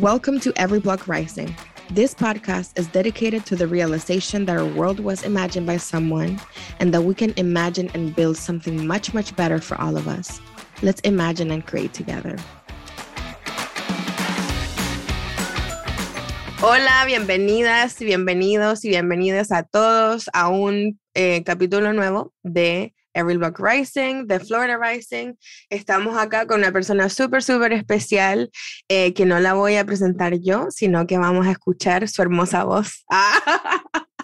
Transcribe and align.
Welcome 0.00 0.40
to 0.40 0.54
Every 0.56 0.80
Block 0.80 1.06
Rising. 1.06 1.54
This 1.90 2.14
podcast 2.14 2.78
is 2.78 2.86
dedicated 2.86 3.44
to 3.44 3.56
the 3.56 3.66
realization 3.66 4.46
that 4.46 4.56
our 4.56 4.64
world 4.64 5.00
was 5.00 5.22
imagined 5.22 5.66
by 5.66 5.76
someone 5.76 6.40
and 6.80 6.94
that 6.94 7.02
we 7.02 7.14
can 7.14 7.34
imagine 7.36 7.90
and 7.92 8.16
build 8.16 8.38
something 8.38 8.86
much, 8.86 9.12
much 9.12 9.36
better 9.36 9.60
for 9.60 9.78
all 9.78 9.98
of 9.98 10.08
us. 10.08 10.40
Let's 10.80 11.02
imagine 11.02 11.50
and 11.50 11.66
create 11.66 11.92
together. 11.92 12.38
Hola, 16.60 17.04
bienvenidas, 17.04 17.98
bienvenidos 17.98 18.86
y 18.86 18.88
bienvenidas 18.88 19.52
a 19.52 19.62
todos 19.62 20.30
a 20.32 20.48
un 20.48 20.98
eh, 21.12 21.42
capítulo 21.44 21.92
nuevo 21.92 22.32
de 22.42 22.94
Every 23.14 23.36
Block 23.36 23.58
Rising, 23.58 24.26
de 24.26 24.40
Florida 24.40 24.78
Rising. 24.78 25.34
Estamos 25.70 26.16
acá 26.16 26.46
con 26.46 26.60
una 26.60 26.72
persona 26.72 27.08
súper, 27.08 27.42
súper 27.42 27.72
especial 27.72 28.50
eh, 28.88 29.14
que 29.14 29.26
no 29.26 29.40
la 29.40 29.54
voy 29.54 29.76
a 29.76 29.84
presentar 29.84 30.38
yo, 30.38 30.66
sino 30.70 31.06
que 31.06 31.18
vamos 31.18 31.46
a 31.46 31.52
escuchar 31.52 32.08
su 32.08 32.22
hermosa 32.22 32.64
voz. 32.64 33.04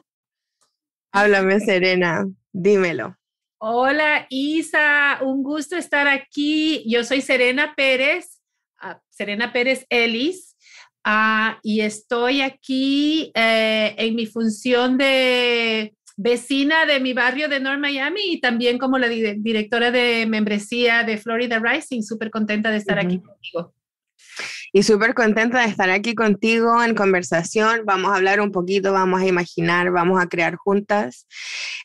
Háblame, 1.12 1.60
Serena, 1.60 2.26
dímelo. 2.52 3.16
Hola, 3.60 4.26
Isa, 4.30 5.18
un 5.22 5.42
gusto 5.42 5.76
estar 5.76 6.06
aquí. 6.06 6.84
Yo 6.86 7.02
soy 7.02 7.22
Serena 7.22 7.74
Pérez, 7.74 8.40
ah, 8.80 9.00
Serena 9.10 9.52
Pérez 9.52 9.84
Ellis. 9.88 10.56
Ah, 11.02 11.58
y 11.62 11.80
estoy 11.80 12.42
aquí 12.42 13.32
eh, 13.34 13.94
en 13.98 14.14
mi 14.14 14.26
función 14.26 14.98
de 14.98 15.94
vecina 16.18 16.84
de 16.84 16.98
mi 16.98 17.12
barrio 17.14 17.48
de 17.48 17.60
North 17.60 17.78
Miami 17.78 18.20
y 18.32 18.40
también 18.40 18.76
como 18.76 18.98
la 18.98 19.08
directora 19.08 19.92
de 19.92 20.26
membresía 20.26 21.04
de 21.04 21.16
Florida 21.16 21.60
Rising. 21.60 22.02
Súper 22.02 22.30
contenta 22.30 22.70
de 22.70 22.76
estar 22.76 22.98
aquí 22.98 23.22
contigo. 23.22 23.72
Y 24.72 24.82
súper 24.82 25.14
contenta 25.14 25.60
de 25.60 25.68
estar 25.68 25.88
aquí 25.90 26.14
contigo 26.14 26.82
en 26.82 26.94
conversación. 26.94 27.82
Vamos 27.86 28.10
a 28.10 28.16
hablar 28.16 28.40
un 28.40 28.50
poquito, 28.50 28.92
vamos 28.92 29.22
a 29.22 29.26
imaginar, 29.26 29.92
vamos 29.92 30.20
a 30.20 30.26
crear 30.26 30.56
juntas. 30.56 31.26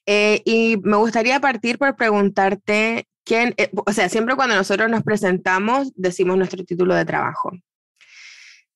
Eh, 0.08 0.42
y 0.46 0.78
me 0.82 0.98
gustaría 0.98 1.40
partir 1.40 1.78
por 1.78 1.96
preguntarte 1.96 3.08
quién, 3.24 3.54
eh, 3.58 3.70
o 3.86 3.94
sea, 3.94 4.10
siempre 4.10 4.36
cuando 4.36 4.56
nosotros 4.56 4.90
nos 4.90 5.04
presentamos 5.04 5.94
decimos 5.96 6.38
nuestro 6.38 6.66
título 6.66 6.96
de 6.96 7.06
trabajo. 7.06 7.52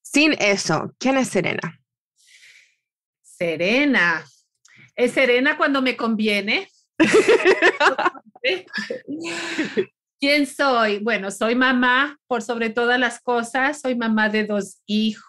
Sin 0.03 0.33
eso, 0.39 0.93
¿quién 0.99 1.17
es 1.17 1.29
Serena? 1.29 1.81
Serena. 3.23 4.23
Es 4.97 5.11
Serena 5.11 5.57
cuando 5.57 5.81
me 5.83 5.95
conviene. 5.95 6.69
¿Quién 10.19 10.47
soy? 10.47 10.97
Bueno, 10.97 11.29
soy 11.29 11.53
mamá 11.53 12.17
por 12.25 12.41
sobre 12.41 12.71
todas 12.71 12.99
las 12.99 13.21
cosas. 13.21 13.79
Soy 13.79 13.95
mamá 13.95 14.29
de 14.29 14.45
dos 14.45 14.81
hijos. 14.87 15.23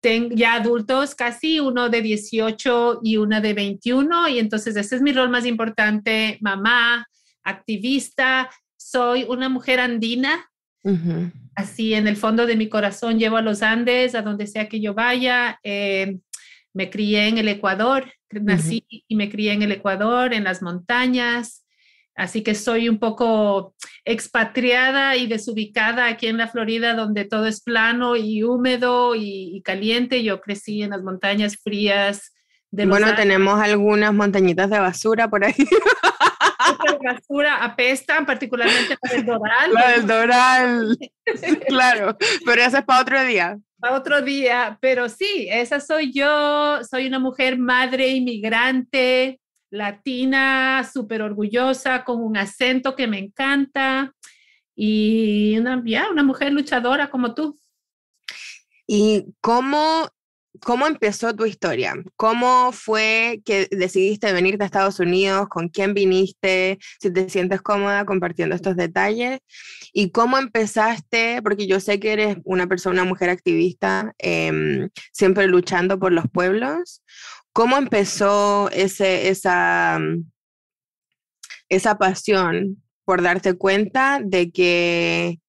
tengo 0.00 0.34
ya 0.34 0.54
adultos 0.54 1.14
casi, 1.14 1.60
uno 1.60 1.90
de 1.90 2.00
18 2.00 3.00
y 3.02 3.18
una 3.18 3.42
de 3.42 3.52
21. 3.52 4.28
Y 4.30 4.38
entonces 4.38 4.74
ese 4.76 4.96
es 4.96 5.02
mi 5.02 5.12
rol 5.12 5.28
más 5.28 5.44
importante, 5.44 6.38
mamá, 6.40 7.06
activista. 7.44 8.48
Soy 8.78 9.24
una 9.28 9.50
mujer 9.50 9.80
andina. 9.80 10.50
Así 11.56 11.94
en 11.94 12.06
el 12.06 12.16
fondo 12.16 12.46
de 12.46 12.56
mi 12.56 12.68
corazón 12.68 13.18
llevo 13.18 13.36
a 13.36 13.42
los 13.42 13.62
Andes, 13.62 14.14
a 14.14 14.22
donde 14.22 14.46
sea 14.46 14.68
que 14.68 14.80
yo 14.80 14.94
vaya. 14.94 15.58
Eh, 15.62 16.20
me 16.76 16.90
crié 16.90 17.28
en 17.28 17.38
el 17.38 17.48
Ecuador, 17.48 18.12
nací 18.30 18.84
y 19.08 19.16
me 19.16 19.30
crié 19.30 19.54
en 19.54 19.62
el 19.62 19.72
Ecuador, 19.72 20.34
en 20.34 20.44
las 20.44 20.60
montañas. 20.60 21.64
Así 22.14 22.42
que 22.42 22.54
soy 22.54 22.90
un 22.90 22.98
poco 22.98 23.74
expatriada 24.04 25.16
y 25.16 25.26
desubicada 25.26 26.06
aquí 26.06 26.26
en 26.26 26.36
la 26.36 26.48
Florida, 26.48 26.92
donde 26.92 27.24
todo 27.24 27.46
es 27.46 27.62
plano 27.62 28.14
y 28.14 28.42
húmedo 28.42 29.14
y, 29.16 29.62
caliente. 29.64 30.22
Yo 30.22 30.42
crecí 30.42 30.82
en 30.82 30.90
las 30.90 31.02
montañas 31.02 31.56
frías. 31.56 32.34
De 32.70 32.84
bueno, 32.84 33.14
tenemos 33.14 33.58
algunas 33.58 34.12
montañitas 34.12 34.68
de 34.68 34.78
basura 34.78 35.30
por 35.30 35.46
ahí. 35.46 35.54
basura 37.02 37.64
apestan, 37.64 38.26
particularmente 38.26 38.98
la 39.00 39.12
del 39.12 39.24
Doral. 39.24 39.72
La 39.72 39.90
del 39.92 40.06
Doral. 40.06 40.98
claro, 41.68 42.18
pero 42.44 42.62
eso 42.62 42.76
es 42.76 42.84
para 42.84 43.00
otro 43.00 43.24
día. 43.24 43.58
Otro 43.82 44.22
día, 44.22 44.78
pero 44.80 45.08
sí, 45.08 45.48
esa 45.50 45.80
soy 45.80 46.12
yo. 46.12 46.78
Soy 46.88 47.06
una 47.06 47.18
mujer 47.18 47.58
madre 47.58 48.08
inmigrante, 48.08 49.40
latina, 49.70 50.88
súper 50.90 51.22
orgullosa, 51.22 52.04
con 52.04 52.22
un 52.22 52.36
acento 52.36 52.96
que 52.96 53.06
me 53.06 53.18
encanta 53.18 54.14
y 54.74 55.56
una, 55.58 55.82
ya, 55.84 56.10
una 56.10 56.22
mujer 56.22 56.52
luchadora 56.52 57.10
como 57.10 57.34
tú. 57.34 57.58
¿Y 58.86 59.26
cómo 59.40 60.08
¿Cómo 60.60 60.86
empezó 60.86 61.34
tu 61.34 61.44
historia? 61.46 61.94
¿Cómo 62.16 62.72
fue 62.72 63.40
que 63.44 63.68
decidiste 63.70 64.32
venir 64.32 64.58
de 64.58 64.64
Estados 64.64 65.00
Unidos? 65.00 65.48
¿Con 65.48 65.68
quién 65.68 65.94
viniste? 65.94 66.78
Si 67.00 67.12
te 67.12 67.28
sientes 67.28 67.62
cómoda 67.62 68.04
compartiendo 68.04 68.54
estos 68.54 68.76
detalles. 68.76 69.40
¿Y 69.92 70.10
cómo 70.10 70.38
empezaste? 70.38 71.40
Porque 71.42 71.66
yo 71.66 71.80
sé 71.80 72.00
que 72.00 72.12
eres 72.12 72.36
una 72.44 72.66
persona, 72.66 73.02
una 73.02 73.08
mujer 73.08 73.30
activista, 73.30 74.14
em, 74.18 74.88
siempre 75.12 75.46
luchando 75.46 75.98
por 75.98 76.12
los 76.12 76.26
pueblos. 76.30 77.02
¿Cómo 77.52 77.76
empezó 77.76 78.70
ese, 78.70 79.28
esa, 79.28 79.98
esa 81.68 81.98
pasión 81.98 82.82
por 83.04 83.22
darte 83.22 83.54
cuenta 83.54 84.20
de 84.22 84.50
que 84.50 85.40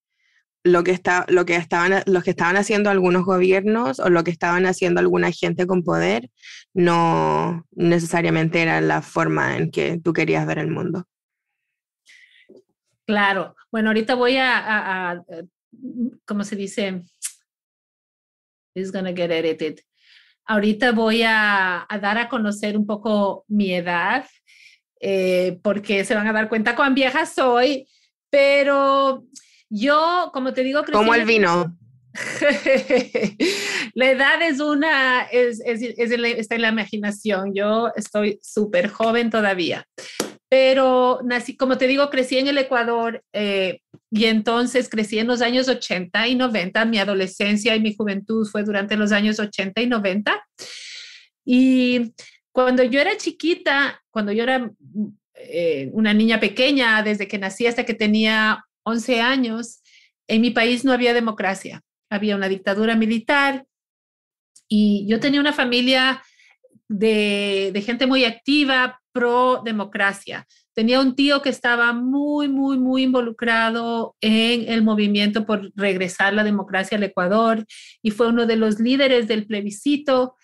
lo 0.68 0.84
que, 0.84 0.92
está, 0.92 1.26
lo 1.28 1.46
que 1.46 1.56
estaban, 1.56 2.04
los 2.06 2.24
que 2.24 2.32
estaban 2.32 2.58
haciendo 2.58 2.90
algunos 2.90 3.26
gobiernos 3.26 4.00
o 4.00 4.10
lo 4.10 4.24
que 4.24 4.32
estaban 4.32 4.66
haciendo 4.66 5.00
alguna 5.00 5.32
gente 5.32 5.66
con 5.66 5.84
poder 5.84 6.30
no 6.74 7.66
necesariamente 7.72 8.62
era 8.62 8.82
la 8.82 9.02
forma 9.02 9.58
en 9.58 9.72
que 9.72 10.00
tú 10.04 10.14
querías 10.14 10.46
ver 10.46 10.60
el 10.60 10.70
mundo. 10.70 11.06
Claro. 13.08 13.56
Bueno, 13.72 13.90
ahorita 13.90 14.16
voy 14.16 14.38
a, 14.38 15.12
a, 15.12 15.24
¿cómo 16.26 16.44
se 16.44 16.56
dice? 16.56 17.04
It's 18.76 18.92
gonna 18.92 19.14
get 19.14 19.32
edited. 19.32 19.80
Ahorita 20.46 20.92
voy 20.92 21.24
a, 21.26 21.88
dar 22.02 22.18
a 22.18 22.30
conocer 22.30 22.78
un 22.78 22.86
poco 22.86 23.44
mi 23.48 23.74
edad, 23.74 24.26
eh, 25.00 25.60
porque 25.62 26.06
se 26.06 26.16
van 26.16 26.28
a 26.28 26.34
dar 26.34 26.48
cuenta 26.48 26.76
cuán 26.76 26.94
vieja 26.94 27.26
soy, 27.26 27.88
pero 28.30 29.26
yo, 29.70 30.32
como 30.34 30.54
te 30.54 30.64
digo, 30.64 30.84
como 30.92 31.14
el 31.14 31.26
vino. 31.26 31.78
la 33.94 34.12
edad 34.12 34.42
es 34.42 34.60
una, 34.60 35.24
es, 35.24 35.62
es, 35.66 35.82
está 35.82 36.56
en 36.56 36.62
la 36.62 36.70
imaginación. 36.70 37.54
Yo 37.54 37.92
estoy 37.96 38.40
súper 38.42 38.90
joven 38.90 39.30
todavía. 39.30 39.86
Pero 40.50 41.20
nací, 41.26 41.58
como 41.58 41.78
te 41.78 41.88
digo, 41.88 42.10
crecí 42.10 42.38
en 42.38 42.48
el 42.48 42.58
Ecuador 42.58 43.22
eh, 43.34 43.82
y 44.10 44.26
entonces 44.26 44.88
crecí 44.88 45.20
en 45.20 45.28
los 45.28 45.42
años 45.42 45.68
80 45.68 46.28
y 46.28 46.36
90. 46.36 46.86
Mi 46.86 47.00
adolescencia 47.00 47.76
y 47.76 47.82
mi 47.82 47.94
juventud 47.94 48.48
fue 48.48 48.64
durante 48.64 48.96
los 48.96 49.12
años 49.12 49.40
80 49.40 49.82
y 49.82 49.88
90. 49.88 50.48
Y 51.46 52.14
cuando 52.54 52.84
yo 52.84 53.02
era 53.02 53.18
chiquita, 53.18 54.02
cuando 54.10 54.32
yo 54.32 54.44
era 54.44 54.72
eh, 55.36 55.90
una 55.92 56.14
niña 56.14 56.40
pequeña, 56.40 57.04
desde 57.04 57.28
que 57.28 57.38
nací 57.38 57.68
hasta 57.68 57.86
que 57.86 57.94
tenía 57.94 58.64
11 58.88 59.20
años, 59.20 59.82
en 60.28 60.42
mi 60.42 60.52
país 60.52 60.86
no 60.86 60.94
había 60.94 61.14
democracia, 61.14 61.84
había 62.10 62.36
una 62.36 62.48
dictadura 62.48 62.96
militar 62.96 63.66
y 64.70 65.06
yo 65.10 65.20
tenía 65.20 65.42
una 65.42 65.52
familia 65.54 66.24
de, 66.88 67.84
gente 67.86 68.08
muy 68.08 68.24
activa, 68.24 69.02
pro 69.12 69.62
democracia. 69.64 70.48
Tenía 70.74 71.02
un 71.02 71.16
tío 71.16 71.42
que 71.42 71.50
estaba 71.50 71.92
muy, 71.92 72.48
muy, 72.48 72.78
muy 72.78 73.04
involucrado 73.04 74.16
en 74.22 74.72
el 74.72 74.84
movimiento 74.84 75.46
por 75.46 75.72
regresar 75.76 76.34
la 76.34 76.44
democracia 76.44 76.98
al 76.98 77.04
Ecuador 77.04 77.66
y 78.02 78.12
fue 78.12 78.28
uno 78.28 78.46
de 78.46 78.56
los 78.56 78.80
líderes 78.80 79.28
del 79.28 79.48
plebiscito 79.48 80.36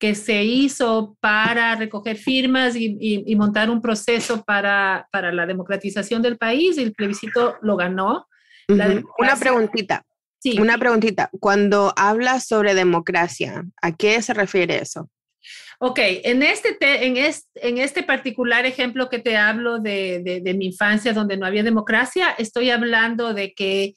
que 0.00 0.14
se 0.14 0.42
hizo 0.42 1.16
para 1.20 1.76
recoger 1.76 2.16
firmas 2.16 2.74
y, 2.74 3.36
montar 3.36 3.68
un 3.68 3.82
proceso 3.82 4.42
para, 4.42 5.06
para, 5.12 5.30
la 5.30 5.44
democratización 5.46 6.22
del 6.22 6.38
país 6.38 6.78
y 6.78 6.82
el 6.82 6.94
plebiscito 6.94 7.56
lo 7.60 7.76
ganó. 7.76 8.26
Una 8.66 9.36
preguntita. 9.38 10.04
Sí. 10.38 10.58
Una 10.58 10.78
preguntita. 10.78 11.28
Cuando 11.38 11.92
hablas 11.96 12.46
sobre 12.46 12.74
democracia, 12.74 13.62
¿a 13.82 13.94
qué 13.94 14.22
se 14.22 14.32
refiere 14.32 14.78
eso? 14.78 15.10
Ok, 15.80 15.98
en 16.02 16.42
este, 16.42 16.76
en 16.80 17.18
este, 17.18 17.68
en 17.68 17.76
este 17.76 18.02
particular 18.02 18.64
ejemplo 18.64 19.10
que 19.10 19.18
te 19.18 19.36
hablo 19.36 19.80
de, 19.80 20.40
de, 20.42 20.54
mi 20.54 20.66
infancia 20.66 21.12
donde 21.12 21.36
no 21.36 21.44
había 21.44 21.62
democracia, 21.62 22.30
estoy 22.38 22.70
hablando 22.70 23.34
de 23.34 23.52
que 23.52 23.94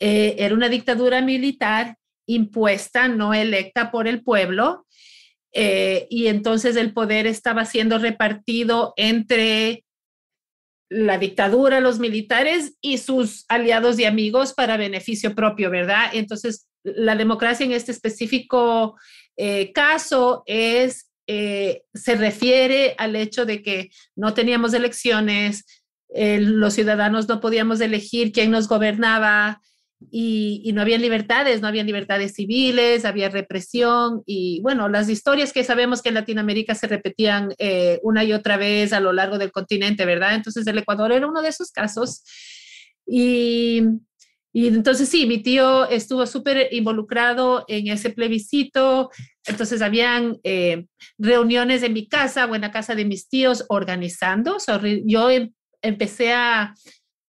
eh, 0.00 0.34
era 0.38 0.54
una 0.54 0.68
dictadura 0.68 1.20
militar 1.20 1.96
impuesta, 2.26 3.08
no 3.08 3.34
electa 3.34 3.90
por 3.90 4.06
el 4.08 4.22
pueblo, 4.22 4.86
eh, 5.52 6.06
y 6.08 6.28
entonces 6.28 6.76
el 6.76 6.92
poder 6.92 7.26
estaba 7.26 7.64
siendo 7.64 7.98
repartido 7.98 8.94
entre 8.96 9.84
la 10.88 11.18
dictadura, 11.18 11.80
los 11.80 11.98
militares 11.98 12.76
y 12.80 12.98
sus 12.98 13.44
aliados 13.48 13.98
y 13.98 14.04
amigos 14.04 14.52
para 14.52 14.76
beneficio 14.76 15.34
propio, 15.34 15.70
¿verdad? 15.70 16.10
Entonces, 16.12 16.68
la 16.84 17.16
democracia 17.16 17.64
en 17.64 17.72
este 17.72 17.92
específico 17.92 18.98
eh, 19.36 19.72
caso 19.72 20.42
es, 20.46 21.10
eh, 21.26 21.82
se 21.94 22.14
refiere 22.16 22.94
al 22.98 23.16
hecho 23.16 23.46
de 23.46 23.62
que 23.62 23.90
no 24.14 24.34
teníamos 24.34 24.74
elecciones, 24.74 25.64
los 26.14 26.74
ciudadanos 26.74 27.26
no 27.26 27.40
podíamos 27.40 27.80
elegir 27.80 28.32
quién 28.32 28.50
nos 28.50 28.68
gobernaba, 28.68 29.62
y, 30.10 30.70
no 30.74 30.82
había 30.82 30.98
libertades, 30.98 31.60
no 31.60 31.68
había 31.68 31.84
libertades 31.84 32.34
civiles, 32.34 33.04
había 33.04 33.28
represión 33.28 34.22
y 34.26 34.60
bueno, 34.62 34.88
las 34.88 35.08
historias 35.08 35.52
que 35.52 35.64
sabemos 35.64 36.02
que 36.02 36.08
en 36.08 36.16
Latinoamérica 36.16 36.74
se 36.74 36.86
repetían 36.86 37.54
eh, 37.58 38.00
una 38.02 38.24
y 38.24 38.32
otra 38.32 38.56
vez 38.56 38.92
a 38.92 39.00
lo 39.00 39.12
largo 39.12 39.38
del 39.38 39.52
continente, 39.52 40.04
¿verdad? 40.04 40.34
Entonces 40.34 40.66
el 40.66 40.78
Ecuador 40.78 41.12
era 41.12 41.26
uno 41.26 41.42
de 41.42 41.48
esos 41.48 41.70
casos 41.70 42.22
y, 43.06 43.82
y 44.52 44.68
entonces 44.68 45.08
sí, 45.08 45.26
mi 45.26 45.42
tío 45.42 45.88
estuvo 45.88 46.26
súper 46.26 46.68
involucrado 46.72 47.64
en 47.68 47.88
ese 47.88 48.10
plebiscito, 48.10 49.10
entonces 49.46 49.80
habían 49.80 50.38
eh, 50.44 50.86
reuniones 51.18 51.82
en 51.82 51.94
mi 51.94 52.06
casa 52.06 52.44
o 52.46 52.54
en 52.54 52.60
la 52.60 52.70
casa 52.70 52.94
de 52.94 53.04
mis 53.04 53.28
tíos 53.28 53.64
organizando, 53.68 54.58
yo 55.06 55.30
em, 55.30 55.52
empecé 55.80 56.32
a 56.32 56.74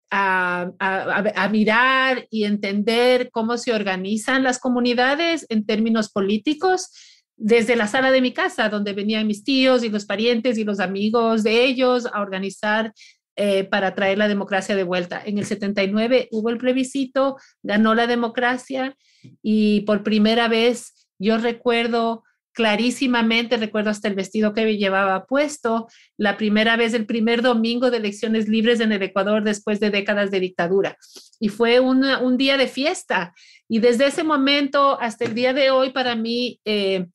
a, 0.09 1.49
mirar 1.51 2.27
y 2.29 2.43
entender 2.43 3.29
cómo 3.31 3.57
se 3.57 3.73
organizan 3.73 4.43
las 4.43 4.59
comunidades 4.59 5.45
en 5.49 5.65
términos 5.65 6.09
políticos 6.09 6.89
desde 7.35 7.75
la 7.75 7.87
sala 7.87 8.11
de 8.11 8.21
mi 8.21 8.33
casa, 8.33 8.69
donde 8.69 8.93
venían 8.93 9.27
mis 9.27 9.43
tíos 9.43 9.83
y 9.83 9.89
los 9.89 10.05
parientes 10.05 10.57
y 10.57 10.63
los 10.63 10.79
amigos 10.79 11.43
de 11.43 11.65
ellos 11.65 12.07
a 12.11 12.21
organizar 12.21 12.93
eh, 13.35 13.65
para 13.65 13.93
traer 13.93 14.17
la 14.17 14.27
democracia 14.27 14.75
de 14.75 14.83
vuelta. 14.83 15.21
En 15.23 15.37
el 15.37 15.45
79 15.45 16.29
hubo 16.31 16.49
el 16.49 16.57
plebiscito, 16.57 17.37
ganó 17.61 17.93
la 17.93 18.07
democracia 18.07 18.95
y 19.43 19.81
por 19.81 20.03
primera 20.03 20.47
vez 20.47 21.07
yo 21.19 21.37
recuerdo 21.37 22.23
clarísimamente, 22.57 23.55
recuerdo 23.57 23.91
hasta 23.91 24.07
el 24.07 24.15
vestido 24.15 24.51
que 24.55 24.77
llevaba 24.77 25.27
puesto, 25.27 25.87
la 26.17 26.37
primera 26.37 26.75
vez, 26.75 26.95
el 26.95 27.05
primer 27.05 27.43
domingo 27.43 27.91
de 27.91 27.97
elecciones 27.97 28.49
libres 28.49 28.79
en 28.79 28.91
el 28.91 29.03
Ecuador 29.03 29.43
después 29.43 29.79
de 29.79 29.91
décadas 29.91 30.31
de 30.31 30.39
dictadura. 30.39 30.97
Y 31.39 31.49
fue 31.49 31.79
un 31.79 32.37
día 32.37 32.57
de 32.57 32.67
fiesta. 32.67 33.35
Y 33.69 33.77
desde 33.77 34.07
ese 34.07 34.23
momento 34.23 34.99
hasta 34.99 35.25
el 35.25 35.35
día 35.35 35.53
de 35.53 35.69
hoy, 35.69 35.91
para 35.91 36.15
mí, 36.15 36.59
eh, 36.65 37.05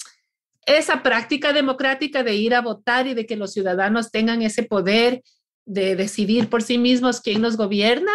esa 0.65 1.03
práctica 1.03 1.53
democrática 1.53 2.23
de 2.23 2.37
ir 2.37 2.55
a 2.55 2.61
votar 2.61 3.09
y 3.09 3.15
de 3.15 3.27
que 3.27 3.35
los 3.35 3.53
ciudadanos 3.53 4.13
tengan 4.13 4.43
ese 4.43 4.63
poder 4.63 5.25
de 5.67 5.97
decidir 5.97 6.51
por 6.51 6.63
sí 6.63 6.79
mismos 6.79 7.21
quién 7.21 7.43
nos 7.43 7.57
gobierna, 7.57 8.13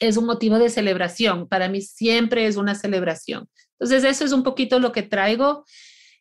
es 0.00 0.16
un 0.16 0.26
motivo 0.26 0.58
de 0.58 0.68
celebración. 0.68 1.46
Para 1.46 1.68
mí 1.68 1.80
siempre 1.80 2.48
es 2.48 2.56
una 2.56 2.74
celebración. 2.74 3.48
Entonces, 3.78 4.02
eso 4.02 4.24
es 4.24 4.32
un 4.32 4.42
poquito 4.42 4.80
lo 4.80 4.90
que 4.90 5.04
traigo. 5.04 5.64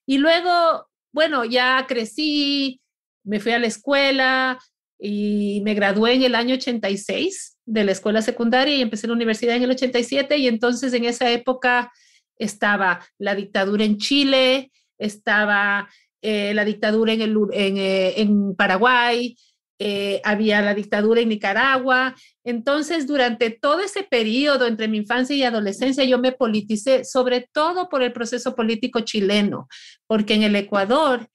Y 0.06 0.18
luego, 0.18 0.88
bueno, 1.12 1.46
ya 1.46 1.86
crecí, 1.88 2.82
me 3.24 3.40
fui 3.40 3.52
a 3.52 3.60
la 3.60 3.68
escuela 3.68 4.60
y 5.00 5.62
me 5.64 5.74
gradué 5.74 6.14
en 6.14 6.24
el 6.24 6.36
año 6.36 6.56
86 6.56 7.58
de 7.66 7.84
la 7.84 7.92
escuela 7.92 8.22
secundaria 8.22 8.76
y 8.76 8.82
empecé 8.82 9.08
la 9.08 9.14
universidad 9.14 9.56
en 9.56 9.64
el 9.64 9.72
87 9.72 10.38
y 10.38 10.48
entonces 10.48 10.94
en 10.94 11.06
esa 11.06 11.32
época 11.32 11.92
estaba 12.38 13.06
la 13.18 13.36
dictadura 13.36 13.86
en 13.86 13.98
Chile, 13.98 14.72
estaba 14.98 15.90
eh, 16.22 16.54
la 16.54 16.66
dictadura 16.66 17.14
en, 17.14 17.22
el, 17.22 17.38
en, 17.52 17.78
eh, 17.78 18.22
en 18.22 18.56
Paraguay, 18.56 19.36
eh, 19.80 20.22
había 20.24 20.62
la 20.62 20.74
dictadura 20.74 21.22
en 21.22 21.30
Nicaragua. 21.30 22.16
Entonces, 22.44 23.08
durante 23.08 23.50
todo 23.50 23.80
ese 23.80 24.04
periodo 24.04 24.68
entre 24.68 24.88
mi 24.88 24.98
infancia 24.98 25.36
y 25.36 25.44
adolescencia, 25.44 26.04
yo 26.04 26.20
me 26.20 26.32
politicé, 26.32 27.04
sobre 27.04 27.50
todo 27.52 27.90
por 27.90 28.02
el 28.04 28.14
proceso 28.14 28.56
político 28.56 29.02
chileno, 29.02 29.68
porque 30.08 30.36
en 30.36 30.44
el 30.44 30.56
Ecuador 30.56 31.28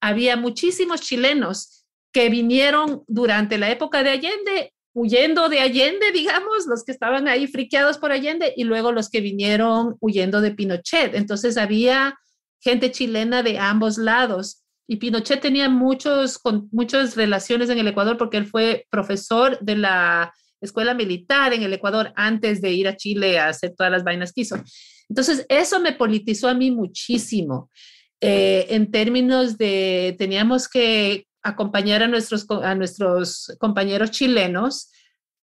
había 0.00 0.36
muchísimos 0.36 1.00
chilenos 1.00 1.86
que 2.12 2.28
vinieron 2.28 3.02
durante 3.06 3.58
la 3.58 3.70
época 3.70 4.02
de 4.02 4.10
Allende, 4.10 4.72
huyendo 4.94 5.48
de 5.48 5.60
Allende, 5.60 6.12
digamos, 6.12 6.66
los 6.66 6.84
que 6.84 6.92
estaban 6.92 7.28
ahí 7.28 7.46
friqueados 7.46 7.98
por 7.98 8.12
Allende, 8.12 8.52
y 8.56 8.64
luego 8.64 8.92
los 8.92 9.10
que 9.10 9.20
vinieron 9.20 9.96
huyendo 10.00 10.40
de 10.40 10.52
Pinochet. 10.52 11.14
Entonces, 11.14 11.56
había 11.56 12.18
gente 12.60 12.90
chilena 12.90 13.42
de 13.42 13.58
ambos 13.58 13.98
lados. 13.98 14.64
Y 14.90 14.96
Pinochet 14.96 15.40
tenía 15.40 15.68
muchos, 15.68 16.38
con, 16.38 16.68
muchas 16.72 17.14
relaciones 17.14 17.68
en 17.68 17.78
el 17.78 17.88
Ecuador 17.88 18.16
porque 18.16 18.38
él 18.38 18.46
fue 18.46 18.86
profesor 18.90 19.58
de 19.60 19.76
la 19.76 20.32
escuela 20.62 20.94
militar 20.94 21.52
en 21.52 21.62
el 21.62 21.74
Ecuador 21.74 22.12
antes 22.16 22.62
de 22.62 22.72
ir 22.72 22.88
a 22.88 22.96
Chile 22.96 23.38
a 23.38 23.48
hacer 23.48 23.74
todas 23.76 23.92
las 23.92 24.02
vainas 24.02 24.32
que 24.32 24.40
hizo. 24.40 24.56
Entonces, 25.10 25.44
eso 25.50 25.78
me 25.78 25.92
politizó 25.92 26.48
a 26.48 26.54
mí 26.54 26.70
muchísimo. 26.70 27.70
Eh, 28.20 28.66
en 28.70 28.90
términos 28.90 29.58
de, 29.58 30.16
teníamos 30.18 30.68
que 30.68 31.26
acompañar 31.42 32.02
a 32.02 32.08
nuestros, 32.08 32.46
a 32.50 32.74
nuestros 32.74 33.54
compañeros 33.60 34.10
chilenos 34.10 34.90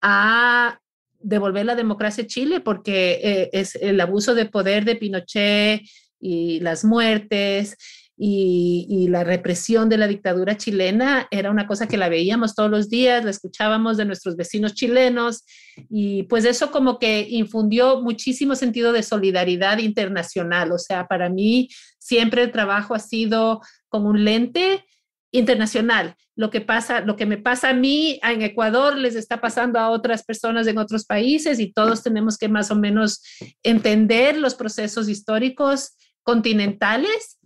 a 0.01 0.79
devolver 1.19 1.67
la 1.67 1.75
democracia 1.75 2.25
a 2.25 2.27
Chile 2.27 2.61
porque 2.61 3.21
eh, 3.23 3.51
es 3.53 3.75
el 3.75 4.01
abuso 4.01 4.35
de 4.35 4.47
poder 4.47 4.85
de 4.85 4.97
Pinochet 4.97 5.83
y 6.21 6.61
las 6.61 6.85
muertes 6.85 7.77
y, 8.25 9.09
la 9.09 9.25
represión 9.25 9.89
de 9.89 9.99
la 9.99 10.07
dictadura 10.07 10.57
chilena 10.57 11.27
era 11.33 11.51
una 11.51 11.67
cosa 11.67 11.89
que 11.89 11.97
la 11.97 12.09
veíamos 12.09 12.55
todos 12.55 12.71
los 12.71 12.89
días, 12.89 13.25
la 13.25 13.33
escuchábamos 13.33 13.97
de 13.97 14.05
nuestros 14.05 14.37
vecinos 14.37 14.75
chilenos 14.75 15.45
y 15.91 16.23
pues 16.25 16.45
eso 16.45 16.71
como 16.71 17.01
que 17.01 17.27
infundió 17.29 18.01
muchísimo 18.01 18.55
sentido 18.55 18.93
de 18.93 19.03
solidaridad 19.03 19.79
internacional. 19.79 20.71
O 20.71 20.79
sea, 20.79 21.09
para 21.09 21.31
mí 21.31 21.69
siempre 21.99 22.45
el 22.45 22.53
trabajo 22.53 22.95
ha 22.95 23.01
sido 23.01 23.61
como 23.89 24.11
un 24.11 24.25
lente 24.25 24.85
internacional. 25.33 26.15
Lo 26.37 26.51
que 26.51 26.61
pasa, 26.61 27.01
lo 27.01 27.17
que 27.17 27.27
me 27.27 27.39
pasa 27.39 27.71
a 27.71 27.75
mí 27.75 28.21
en 28.23 28.43
Ecuador 28.43 28.97
les 28.97 29.17
está 29.17 29.41
pasando 29.41 29.81
a 29.81 29.91
otras 29.91 30.23
personas 30.23 30.69
en 30.69 30.79
otros 30.79 31.07
países 31.07 31.59
y 31.59 31.73
todos 31.73 32.05
tenemos 32.05 32.39
que 32.39 32.49
más 32.49 32.71
o 32.71 32.77
menos 32.77 33.21
entender 33.65 34.39
los 34.39 34.55
procesos 34.55 35.09
históricos 35.09 35.97
continentales 36.23 37.41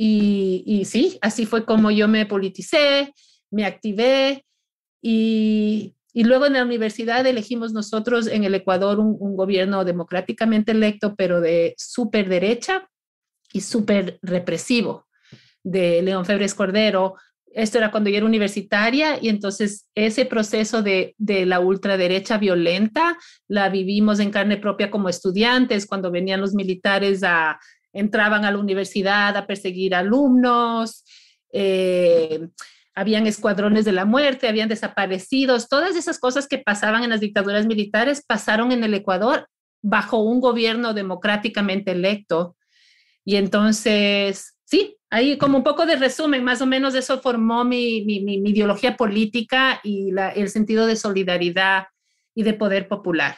y, 0.00 0.84
sí, 0.84 1.18
así 1.20 1.44
fue 1.44 1.64
como 1.64 1.90
yo 1.90 2.06
me 2.06 2.24
politicé, 2.24 3.12
me 3.50 3.64
activé 3.64 4.44
y, 5.02 5.94
luego 6.14 6.46
en 6.46 6.52
la 6.54 6.62
universidad 6.62 7.26
elegimos 7.26 7.72
nosotros 7.72 8.28
en 8.28 8.44
el 8.44 8.54
Ecuador 8.54 9.00
un, 9.00 9.36
gobierno 9.36 9.84
democráticamente 9.84 10.72
electo, 10.72 11.16
pero 11.16 11.40
de 11.40 11.74
súper 11.76 12.28
derecha 12.28 12.88
y 13.52 13.60
súper 13.60 14.18
represivo, 14.22 15.06
de 15.64 16.00
León 16.02 16.24
Febres 16.24 16.54
Cordero. 16.54 17.14
Esto 17.52 17.78
era 17.78 17.90
cuando 17.90 18.10
yo 18.10 18.18
era 18.18 18.26
universitaria 18.26 19.18
y 19.20 19.28
entonces 19.30 19.88
ese 19.94 20.26
proceso 20.26 20.82
de, 20.82 21.14
de 21.18 21.46
la 21.46 21.60
ultraderecha 21.60 22.38
violenta 22.38 23.16
la 23.48 23.68
vivimos 23.68 24.20
en 24.20 24.30
carne 24.30 24.58
propia 24.58 24.90
como 24.90 25.08
estudiantes, 25.08 25.86
cuando 25.86 26.10
venían 26.10 26.40
los 26.40 26.54
militares 26.54 27.22
a 27.24 27.58
entraban 27.92 28.44
a 28.44 28.50
la 28.50 28.58
universidad 28.58 29.36
a 29.36 29.46
perseguir 29.46 29.94
alumnos, 29.94 31.04
eh, 31.52 32.48
habían 32.94 33.26
escuadrones 33.26 33.84
de 33.84 33.92
la 33.92 34.04
muerte, 34.04 34.48
habían 34.48 34.68
desaparecidos, 34.68 35.68
todas 35.68 35.94
esas 35.96 36.18
cosas 36.18 36.48
que 36.48 36.58
pasaban 36.58 37.04
en 37.04 37.10
las 37.10 37.20
dictaduras 37.20 37.66
militares 37.66 38.24
pasaron 38.26 38.72
en 38.72 38.82
el 38.82 38.92
Ecuador 38.94 39.48
bajo 39.82 40.18
un 40.18 40.40
gobierno 40.40 40.94
democráticamente 40.94 41.92
electo. 41.92 42.56
Y 43.24 43.36
entonces, 43.36 44.56
sí, 44.64 44.96
ahí 45.10 45.38
como 45.38 45.58
un 45.58 45.64
poco 45.64 45.86
de 45.86 45.96
resumen, 45.96 46.42
más 46.42 46.60
o 46.60 46.66
menos 46.66 46.94
eso 46.94 47.20
formó 47.20 47.64
mi, 47.64 47.98
ideología 47.98 48.96
política 48.96 49.80
y 49.84 50.10
el 50.34 50.48
sentido 50.48 50.86
de 50.86 50.96
solidaridad 50.96 51.86
y 52.34 52.42
de 52.42 52.54
poder 52.54 52.88
popular. 52.88 53.36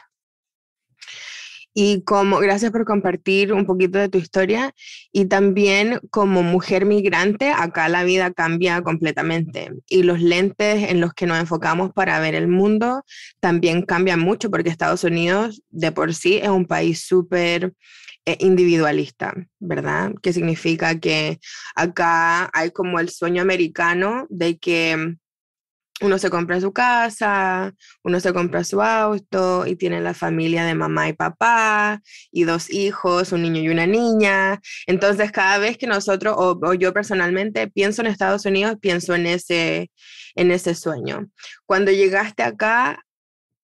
Y 1.73 2.03
como, 2.03 2.39
gracias 2.39 2.73
por 2.73 2.85
compartir 2.85 3.53
un 3.53 3.67
poquito 3.67 3.99
de 3.99 4.09
tu 4.09 4.19
historia. 4.19 4.75
Y 5.13 5.27
también 5.27 6.01
como 6.11 6.43
mujer 6.43 6.85
migrante, 6.85 7.51
acá 7.51 7.89
la 7.89 8.05
vida 8.05 8.33
cambia 8.33 8.83
completamente. 8.83 9.71
Y 9.89 10.03
los 10.03 10.21
lentes 10.21 10.91
en 10.91 11.01
los 11.01 11.15
que 11.15 11.27
nos 11.27 11.39
enfocamos 11.39 11.93
para 11.93 12.19
ver 12.21 12.35
el 12.35 12.49
mundo 12.49 13.05
también 13.41 13.83
cambian 13.83 14.21
mucho 14.21 14.51
porque 14.51 14.71
Estados 14.71 15.05
Unidos 15.05 15.63
de 15.71 15.93
por 15.93 16.15
sí 16.15 16.39
es 16.43 16.49
un 16.49 16.67
país 16.67 17.05
súper 17.07 17.75
eh, 18.27 18.37
individualista, 18.41 19.33
¿verdad? 19.59 20.13
Que 20.23 20.33
significa 20.33 20.99
que 21.01 21.41
acá 21.75 22.51
hay 22.53 22.71
como 22.71 23.01
el 23.01 23.09
sueño 23.09 23.41
americano 23.41 24.27
de 24.29 24.59
que 24.59 25.17
uno 26.01 26.19
se 26.19 26.31
compra 26.31 26.61
su 26.61 26.73
casa, 26.73 27.75
uno 28.03 28.21
se 28.21 28.33
compra 28.33 28.65
su 28.65 28.81
auto 28.83 29.67
y 29.67 29.77
tiene 29.77 30.01
la 30.01 30.15
familia 30.15 30.65
de 30.65 30.75
mamá 30.75 31.09
y 31.09 31.13
papá 31.13 32.01
y 32.31 32.45
dos 32.45 32.71
hijos, 32.71 33.33
un 33.33 33.43
niño 33.43 33.61
y 33.61 33.69
una 33.69 33.87
niña. 33.87 34.61
Entonces, 34.87 35.33
cada 35.33 35.59
vez 35.59 35.77
que 35.79 35.87
nosotros, 35.87 36.35
o, 36.39 36.75
yo 36.75 36.93
personalmente, 36.93 37.69
pienso 37.69 38.03
en 38.03 38.09
Estados 38.09 38.47
Unidos, 38.47 38.77
pienso 38.81 39.15
en 39.15 39.27
ese, 39.27 39.91
en 40.35 40.51
ese 40.51 40.75
sueño. 40.75 41.29
Cuando 41.67 41.91
llegaste 41.93 42.43
acá, 42.43 43.05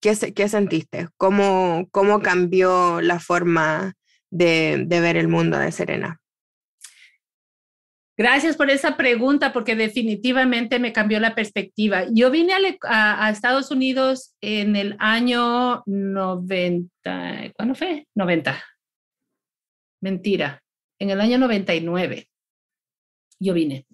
¿qué, 0.02 0.16
qué 0.34 0.50
sentiste? 0.50 1.08
¿Cómo, 1.18 1.88
¿Cómo 1.92 2.22
cambió 2.22 3.02
la 3.02 3.20
forma 3.20 3.94
de, 4.30 4.84
de 4.88 5.00
ver 5.02 5.18
el 5.18 5.28
mundo 5.28 5.58
de 5.58 5.72
Serena? 5.72 6.20
Gracias 8.18 8.56
por 8.56 8.70
esa 8.70 8.96
pregunta 8.96 9.52
porque 9.52 9.76
definitivamente 9.76 10.80
me 10.80 10.94
cambió 10.94 11.20
la 11.20 11.36
perspectiva. 11.36 12.06
Yo 12.12 12.32
vine 12.32 12.54
a, 12.84 13.30
Estados 13.30 13.72
Unidos 13.72 14.36
en 14.40 14.78
el 14.78 14.96
año 15.00 15.84
90, 15.86 17.52
¿cuándo 17.56 17.76
fue? 17.76 18.08
90. 18.16 18.64
Mentira, 20.02 20.64
en 21.00 21.10
el 21.10 21.20
año 21.20 21.38
99 21.38 22.30
yo 23.38 23.54
vine. 23.54 23.86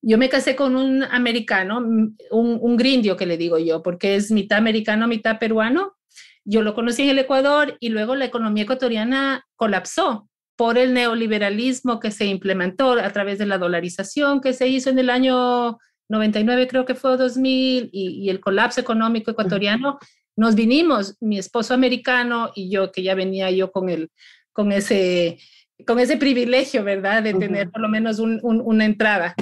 Yo 0.00 0.16
me 0.16 0.30
casé 0.30 0.56
con 0.56 0.74
un 0.74 1.02
americano, 1.02 1.78
un, 1.78 2.16
un 2.30 2.76
grindio 2.78 3.16
que 3.16 3.26
le 3.26 3.36
digo 3.36 3.58
yo, 3.58 3.82
porque 3.82 4.16
es 4.16 4.30
mitad 4.30 4.58
americano, 4.58 5.06
mitad 5.06 5.38
peruano. 5.38 5.96
Yo 6.44 6.62
lo 6.62 6.74
conocí 6.74 7.02
en 7.02 7.10
el 7.10 7.18
Ecuador 7.18 7.76
y 7.78 7.90
luego 7.90 8.14
la 8.14 8.24
economía 8.24 8.64
ecuatoriana 8.64 9.46
colapsó 9.56 10.28
por 10.56 10.78
el 10.78 10.94
neoliberalismo 10.94 11.98
que 12.00 12.10
se 12.10 12.26
implementó 12.26 12.92
a 12.92 13.10
través 13.10 13.38
de 13.38 13.46
la 13.46 13.58
dolarización 13.58 14.40
que 14.40 14.52
se 14.52 14.68
hizo 14.68 14.90
en 14.90 14.98
el 14.98 15.10
año 15.10 15.78
99, 16.08 16.68
creo 16.68 16.84
que 16.84 16.94
fue 16.94 17.16
2000, 17.16 17.90
y, 17.92 18.28
el 18.28 18.40
colapso 18.40 18.80
económico 18.80 19.30
ecuatoriano, 19.30 19.98
nos 20.36 20.54
vinimos, 20.54 21.16
mi 21.20 21.38
esposo 21.38 21.74
americano 21.74 22.50
y 22.54 22.70
yo, 22.70 22.92
que 22.92 23.02
ya 23.02 23.14
venía 23.14 23.50
yo 23.50 23.70
con, 23.70 23.88
el, 23.88 24.10
con, 24.52 24.72
ese, 24.72 25.38
con 25.86 25.98
ese 25.98 26.16
privilegio, 26.16 26.84
¿verdad?, 26.84 27.22
de 27.22 27.34
tener 27.34 27.70
por 27.70 27.80
lo 27.80 27.88
menos 27.88 28.18
una 28.18 28.84
entrada. 28.84 29.34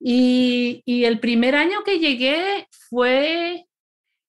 Y, 0.00 0.82
y, 0.84 1.04
el 1.04 1.18
primer 1.18 1.56
año 1.56 1.82
que 1.84 1.98
llegué 1.98 2.68
fue, 2.70 3.66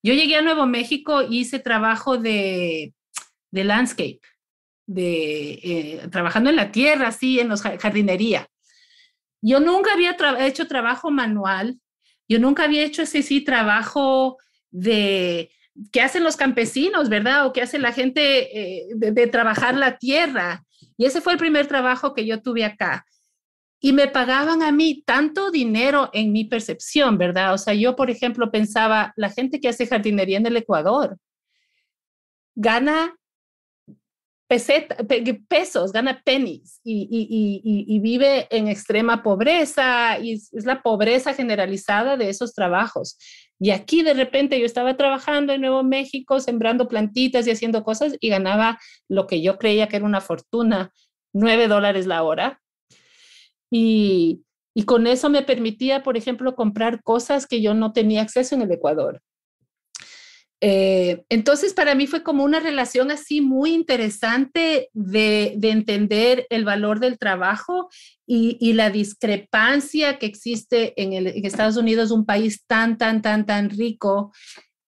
yo 0.04 0.14
llegué 0.14 0.38
a 0.38 0.42
Nuevo 0.42 0.66
México, 0.66 1.22
hice 1.22 1.60
trabajo 1.60 2.18
de, 2.18 2.94
de 3.52 3.64
landscape 3.64 4.20
de 4.90 5.52
eh, 5.64 6.08
trabajando 6.12 6.50
en 6.50 6.56
la 6.56 6.72
tierra, 6.72 7.10
así, 7.10 7.40
en 7.40 7.48
los 7.48 7.62
jardinería. 7.62 8.48
Yo 9.40 9.60
nunca 9.60 9.94
había 9.94 10.18
hecho 10.40 10.68
trabajo 10.68 11.12
manual, 11.12 11.80
yo 12.28 12.40
nunca 12.40 12.64
había 12.64 12.84
hecho 12.84 13.04
ese 13.04 13.22
sí 13.22 13.42
trabajo 13.42 14.38
de 14.72 15.52
que 15.92 16.02
hacen 16.02 16.24
los 16.24 16.36
campesinos, 16.36 17.08
¿verdad? 17.08 17.46
O 17.46 17.54
que 17.54 17.62
hace 17.62 17.78
la 17.78 17.94
gente 17.94 18.82
eh, 18.82 18.88
de, 18.96 19.28
trabajar 19.28 19.76
la 19.76 19.98
tierra. 20.00 20.66
Y 20.98 21.06
ese 21.06 21.22
fue 21.22 21.34
el 21.34 21.40
primer 21.40 21.68
trabajo 21.68 22.16
que 22.16 22.26
yo 22.26 22.42
tuve 22.42 22.66
acá. 22.66 23.06
Y 23.80 23.94
me 23.94 24.08
pagaban 24.08 24.64
a 24.64 24.72
mí 24.72 25.04
tanto 25.06 25.52
dinero 25.52 26.10
en 26.14 26.32
mi 26.34 26.46
percepción, 26.46 27.18
¿verdad? 27.20 27.54
O 27.54 27.60
sea, 27.60 27.76
yo, 27.76 27.96
por 27.96 28.10
ejemplo, 28.10 28.52
pensaba, 28.52 29.14
la 29.16 29.30
gente 29.30 29.62
que 29.62 29.70
hace 29.70 29.86
jardinería 29.86 30.40
en 30.40 30.48
el 30.48 30.58
Ecuador 30.58 31.18
gana 32.56 33.19
pesos, 35.48 35.92
gana 35.92 36.22
pennies 36.26 36.82
y, 36.84 38.00
vive 38.02 38.48
en 38.50 38.68
extrema 38.68 39.22
pobreza 39.22 40.18
y 40.20 40.34
es, 40.34 40.50
la 40.66 40.82
pobreza 40.82 41.34
generalizada 41.34 42.18
de 42.18 42.30
esos 42.30 42.54
trabajos. 42.56 43.18
Y 43.60 43.72
aquí 43.72 44.02
de 44.02 44.14
repente 44.14 44.60
yo 44.60 44.66
estaba 44.66 44.98
trabajando 44.98 45.54
en 45.54 45.62
Nuevo 45.62 45.84
México, 45.84 46.40
sembrando 46.40 46.88
plantitas 46.88 47.46
y 47.46 47.52
haciendo 47.52 47.84
cosas 47.84 48.16
y 48.20 48.30
ganaba 48.30 48.80
lo 49.08 49.28
que 49.28 49.42
yo 49.42 49.60
creía 49.60 49.88
que 49.88 49.98
era 49.98 50.06
una 50.06 50.22
fortuna, 50.22 50.92
nueve 51.32 51.68
dólares 51.68 52.08
la 52.08 52.24
hora. 52.24 52.60
Y, 53.70 54.44
y 54.74 54.84
con 54.84 55.06
eso 55.06 55.30
me 55.30 55.44
permitía, 55.44 56.02
por 56.02 56.18
ejemplo, 56.18 56.56
comprar 56.56 57.04
cosas 57.04 57.46
que 57.46 57.62
yo 57.62 57.76
no 57.76 57.94
tenía 57.94 58.24
acceso 58.24 58.56
en 58.56 58.64
el 58.64 58.72
Ecuador. 58.72 59.22
Eh, 60.62 61.24
entonces, 61.30 61.74
para 61.74 61.96
mí 61.96 62.06
fue 62.06 62.22
como 62.22 62.44
una 62.44 62.60
relación 62.60 63.12
así 63.12 63.40
muy 63.40 63.74
interesante 63.74 64.90
de, 64.94 65.58
entender 65.62 66.46
el 66.50 66.66
valor 66.66 67.00
del 67.00 67.18
trabajo 67.18 67.90
y, 68.26 68.74
la 68.74 68.90
discrepancia 68.90 70.20
que 70.20 70.26
existe 70.26 70.94
en, 71.02 71.28
Estados 71.46 71.78
Unidos, 71.78 72.12
un 72.12 72.26
país 72.26 72.66
tan, 72.68 72.98
tan, 72.98 73.22
tan, 73.22 73.46
tan 73.46 73.70
rico 73.70 74.34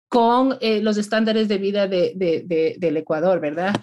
con 0.08 0.58
eh, 0.60 0.80
los 0.80 0.96
estándares 0.96 1.48
de 1.48 1.58
vida 1.58 1.88
del 1.88 2.96
Ecuador, 2.96 3.40
¿verdad? 3.40 3.74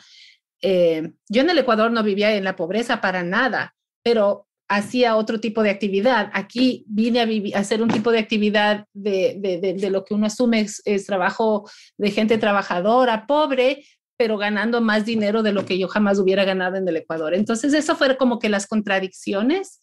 Eh, 0.61 1.11
yo 1.27 1.41
en 1.41 1.49
el 1.49 1.57
Ecuador 1.57 1.91
no 1.91 2.03
vivía 2.03 2.35
en 2.35 2.43
la 2.43 2.55
pobreza 2.55 3.01
para 3.01 3.23
nada, 3.23 3.75
pero 4.03 4.47
hacía 4.71 5.17
otro 5.17 5.41
tipo 5.41 5.63
de 5.63 5.69
actividad. 5.69 6.29
Aquí 6.33 6.85
vine 6.87 7.19
a, 7.19 7.59
hacer 7.59 7.81
un 7.81 7.89
tipo 7.89 8.09
de 8.09 8.19
actividad 8.19 8.85
de, 8.93 9.89
lo 9.91 10.05
que 10.05 10.13
uno 10.13 10.27
asume 10.27 10.65
es, 10.85 11.05
trabajo 11.05 11.69
de 11.97 12.11
gente 12.11 12.37
trabajadora, 12.37 13.27
pobre, 13.27 13.85
pero 14.17 14.37
ganando 14.37 14.79
más 14.79 15.05
dinero 15.05 15.43
de 15.43 15.51
lo 15.51 15.65
que 15.65 15.77
yo 15.77 15.89
jamás 15.89 16.19
hubiera 16.19 16.45
ganado 16.45 16.77
en 16.77 16.87
el 16.87 16.95
Ecuador. 16.95 17.33
Entonces, 17.33 17.73
eso 17.73 17.97
fue 17.97 18.15
como 18.15 18.39
que 18.39 18.47
las 18.47 18.65
contradicciones. 18.65 19.81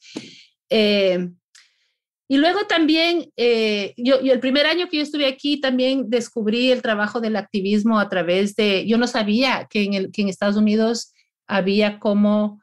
Eh, 0.71 1.29
y 2.27 2.37
luego 2.39 2.61
también, 2.67 3.31
eh, 3.37 3.93
yo, 3.99 4.17
el 4.21 4.41
primer 4.41 4.65
año 4.65 4.89
que 4.89 4.99
yo 4.99 5.03
estuve 5.03 5.27
aquí, 5.27 5.61
también 5.61 6.09
descubrí 6.09 6.71
el 6.71 6.81
trabajo 6.81 7.21
del 7.21 7.37
activismo 7.37 8.01
a 8.01 8.09
través 8.09 8.55
de, 8.55 8.87
yo 8.87 8.97
no 8.97 9.07
sabía 9.07 9.67
que 9.69 9.83
en, 9.83 9.95
el, 9.95 10.13
que 10.13 10.23
en 10.23 10.29
Estados 10.29 10.57
Unidos 10.57 11.13
había 11.47 11.99
como 11.99 12.61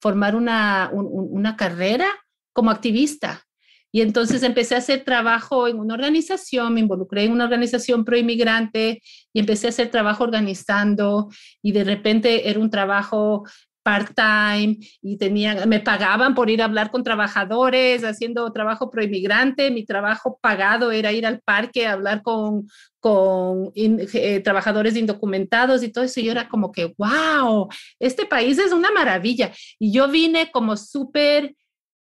formar 0.00 0.36
una, 0.36 0.90
una 0.92 1.56
carrera 1.56 2.08
como 2.52 2.70
activista. 2.70 3.44
Y 3.90 4.02
entonces 4.02 4.42
empecé 4.42 4.74
a 4.74 4.78
hacer 4.78 5.02
trabajo 5.02 5.66
en 5.66 5.78
una 5.78 5.94
organización, 5.94 6.74
me 6.74 6.80
involucré 6.80 7.24
en 7.24 7.32
una 7.32 7.44
organización 7.44 8.04
pro 8.04 8.18
inmigrante 8.18 9.00
y 9.32 9.40
empecé 9.40 9.66
a 9.66 9.70
hacer 9.70 9.90
trabajo 9.90 10.24
organizando 10.24 11.30
y 11.62 11.72
de 11.72 11.84
repente 11.84 12.50
era 12.50 12.60
un 12.60 12.68
trabajo 12.68 13.44
part-time 13.88 14.76
y 15.00 15.16
tenía, 15.16 15.64
me 15.64 15.80
pagaban 15.80 16.34
por 16.34 16.50
ir 16.50 16.60
a 16.60 16.66
hablar 16.66 16.90
con 16.90 17.02
trabajadores, 17.02 18.04
haciendo 18.04 18.52
trabajo 18.52 18.90
pro 18.90 19.02
inmigrante. 19.02 19.70
Mi 19.70 19.86
trabajo 19.86 20.38
pagado 20.42 20.92
era 20.92 21.10
ir 21.10 21.24
al 21.24 21.40
parque 21.40 21.86
a 21.86 21.92
hablar 21.92 22.20
con, 22.22 22.68
con 23.00 23.72
eh, 23.74 24.40
trabajadores 24.40 24.94
indocumentados 24.94 25.82
y 25.82 25.90
todo 25.90 26.04
eso. 26.04 26.20
Y 26.20 26.24
yo 26.24 26.32
era 26.32 26.50
como 26.50 26.70
que, 26.70 26.92
wow, 26.98 27.68
este 27.98 28.26
país 28.26 28.58
es 28.58 28.72
una 28.72 28.90
maravilla. 28.90 29.52
Y 29.78 29.90
yo 29.90 30.06
vine 30.08 30.50
como 30.50 30.76
súper 30.76 31.54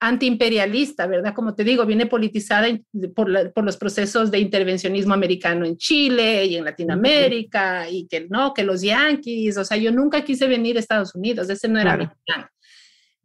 antiimperialista, 0.03 1.07
¿verdad? 1.07 1.33
Como 1.33 1.55
te 1.55 1.63
digo, 1.63 1.87
viene 1.87 2.07
politizada 2.07 2.67
por, 3.15 3.53
por, 3.53 3.65
los 3.65 3.77
procesos 3.77 4.33
de 4.33 4.41
intervencionismo 4.41 5.15
americano 5.15 5.65
en 5.65 5.77
Chile 5.77 6.45
y 6.45 6.57
en 6.57 6.65
Latinoamérica 6.65 7.89
y 7.89 8.09
que 8.09 8.27
no, 8.29 8.53
que 8.53 8.65
los 8.65 8.83
yanquis, 8.83 9.57
o 9.57 9.65
sea, 9.65 9.77
yo 9.77 9.93
nunca 9.93 10.25
quise 10.25 10.49
venir 10.49 10.77
a 10.77 10.81
Estados 10.81 11.15
Unidos, 11.15 11.49
ese 11.49 11.69
no 11.69 11.79
era 11.79 11.97
mi 11.97 12.09
plan. 12.27 12.49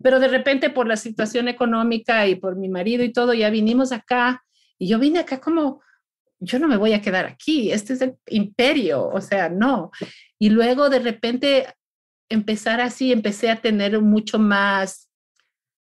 Pero 0.03 0.19
de 0.19 0.27
repente 0.27 0.69
por 0.69 0.87
la 0.87 0.97
situación 0.97 1.47
económica 1.47 2.27
y 2.27 2.35
por 2.35 2.55
mi 2.55 2.69
marido 2.69 3.03
y 3.03 3.11
todo, 3.11 3.33
ya 3.33 3.49
vinimos 3.49 3.91
acá 3.91 4.43
y 4.77 4.87
yo 4.87 4.99
vine 4.99 5.17
acá 5.17 5.39
como, 5.39 5.81
yo 6.39 6.59
no 6.59 6.67
me 6.67 6.77
voy 6.77 6.93
a 6.93 7.01
quedar 7.01 7.25
aquí, 7.25 7.71
este 7.71 7.93
es 7.93 8.01
el 8.01 8.17
imperio, 8.27 9.07
o 9.07 9.19
sea, 9.19 9.49
no. 9.49 9.89
Y 10.37 10.51
luego 10.51 10.91
de 10.91 10.99
repente 10.99 11.65
empezar 12.29 12.81
así, 12.81 13.11
empecé 13.11 13.49
a 13.49 13.61
tener 13.61 13.99
mucho 13.99 14.37
más 14.37 15.06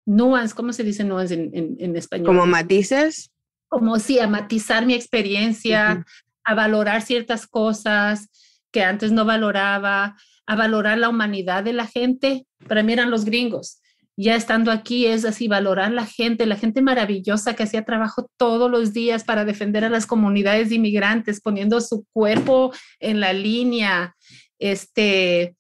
nuance, 0.06 0.56
¿cómo 0.56 0.74
se 0.74 0.84
dice 0.84 1.04
nuance 1.04 1.34
en, 1.34 1.96
español? 1.96 2.28
Como 2.28 2.46
matices. 2.46 3.32
Como 3.68 4.00
sí, 4.00 4.20
a 4.20 4.28
matizar 4.28 4.86
mi 4.86 4.94
experiencia, 4.94 6.06
a 6.44 6.54
valorar 6.54 7.02
ciertas 7.02 7.48
cosas 7.48 8.30
que 8.72 8.84
antes 8.84 9.12
no 9.12 9.26
valoraba, 9.26 10.16
a 10.46 10.56
valorar 10.56 10.98
la 10.98 11.10
humanidad 11.10 11.64
de 11.64 11.74
la 11.74 11.88
gente. 11.88 12.46
Para 12.68 12.84
mí 12.84 12.94
eran 12.94 13.12
los 13.12 13.26
gringos. 13.26 13.80
Ya 14.16 14.36
estando 14.36 14.72
aquí 14.72 15.08
es 15.08 15.26
así, 15.26 15.48
valorar 15.48 15.92
la 15.92 16.06
gente, 16.06 16.46
la 16.46 16.56
gente 16.56 16.84
maravillosa 16.84 17.56
que 17.56 17.64
hacía 17.64 17.84
trabajo 17.84 18.30
todos 18.38 18.70
los 18.70 18.94
días 18.94 19.24
para 19.24 19.44
defender 19.44 19.84
a 19.84 19.90
las 19.90 20.06
comunidades 20.06 20.70
de 20.70 20.76
inmigrantes, 20.76 21.42
poniendo 21.42 21.82
su 21.82 22.06
cuerpo 22.14 22.72
en 23.00 23.20
la 23.20 23.34
línea, 23.34 24.16
este, 24.60 25.56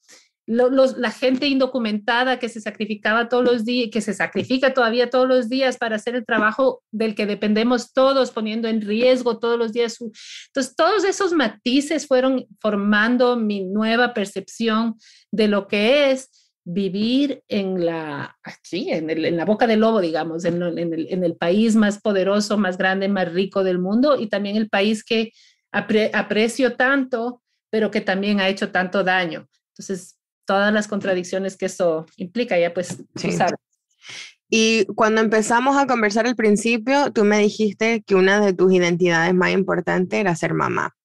la 0.46 1.12
gente 1.12 1.48
indocumentada 1.48 2.38
que 2.38 2.50
se 2.50 2.60
sacrificaba 2.60 3.30
todos 3.30 3.46
los 3.46 3.66
días, 3.66 3.90
que 3.92 4.02
se 4.02 4.14
sacrifica 4.14 4.74
todavía 4.74 5.10
todos 5.10 5.28
los 5.28 5.48
días 5.48 5.78
para 5.78 5.96
hacer 5.96 6.16
el 6.16 6.26
trabajo 6.26 6.84
del 6.92 7.16
que 7.16 7.26
dependemos 7.26 7.94
todos, 7.94 8.32
poniendo 8.32 8.68
en 8.68 8.82
riesgo 8.82 9.40
todos 9.40 9.58
los 9.58 9.72
días. 9.72 9.98
Entonces, 10.02 10.76
todos 10.76 11.06
esos 11.06 11.32
matices 11.32 12.08
fueron 12.08 12.46
formando 12.60 13.38
mi 13.38 13.64
nueva 13.64 14.14
percepción 14.14 14.96
de 15.32 15.48
lo 15.48 15.68
que 15.68 16.12
es 16.12 16.30
vivir 16.66 17.44
en 17.48 17.86
la, 17.86 18.38
aquí, 18.44 18.92
en, 18.92 19.10
en, 19.10 19.38
la 19.38 19.46
boca 19.46 19.68
del 19.68 19.82
lobo, 19.82 20.02
digamos, 20.02 20.46
en, 20.46 20.62
el, 20.62 21.08
en, 21.10 21.24
el, 21.24 21.36
país 21.36 21.76
más 21.76 22.00
poderoso, 22.02 22.58
más 22.58 22.78
grande, 22.78 23.10
más 23.10 23.32
rico 23.34 23.64
del 23.64 23.80
mundo 23.80 24.18
y 24.20 24.28
también 24.28 24.56
el 24.56 24.70
país 24.70 25.04
que 25.04 25.32
apre, 25.72 26.12
aprecio 26.14 26.76
tanto, 26.76 27.42
pero 27.70 27.92
que 27.92 28.02
también 28.02 28.40
ha 28.40 28.48
hecho 28.48 28.72
tanto 28.72 29.04
daño. 29.04 29.48
Entonces, 29.74 30.18
todas 30.46 30.74
las 30.74 30.88
contradicciones 30.88 31.58
que 31.58 31.66
eso 31.66 32.06
implica, 32.18 32.58
ya 32.60 32.74
pues 32.74 32.98
sí. 33.16 33.30
tú 33.30 33.32
sabes. 33.32 33.56
Y 34.56 34.86
cuando 34.94 35.22
empezamos 35.22 35.78
a 35.78 35.88
conversar 35.88 36.28
al 36.28 36.36
principio, 36.36 37.12
tú 37.12 37.24
me 37.24 37.40
dijiste 37.40 38.04
que 38.06 38.14
una 38.14 38.40
de 38.40 38.54
tus 38.54 38.72
identidades 38.72 39.34
más 39.34 39.52
importantes 39.52 40.20
era 40.20 40.36
ser 40.36 40.54
mamá. 40.54 40.96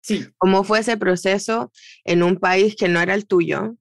Sí. 0.00 0.26
¿Cómo 0.38 0.64
fue 0.64 0.78
ese 0.78 0.96
proceso 0.96 1.70
en 2.04 2.22
un 2.22 2.38
país 2.38 2.74
que 2.74 2.88
no 2.88 3.00
era 3.00 3.14
el 3.14 3.26
tuyo? 3.26 3.76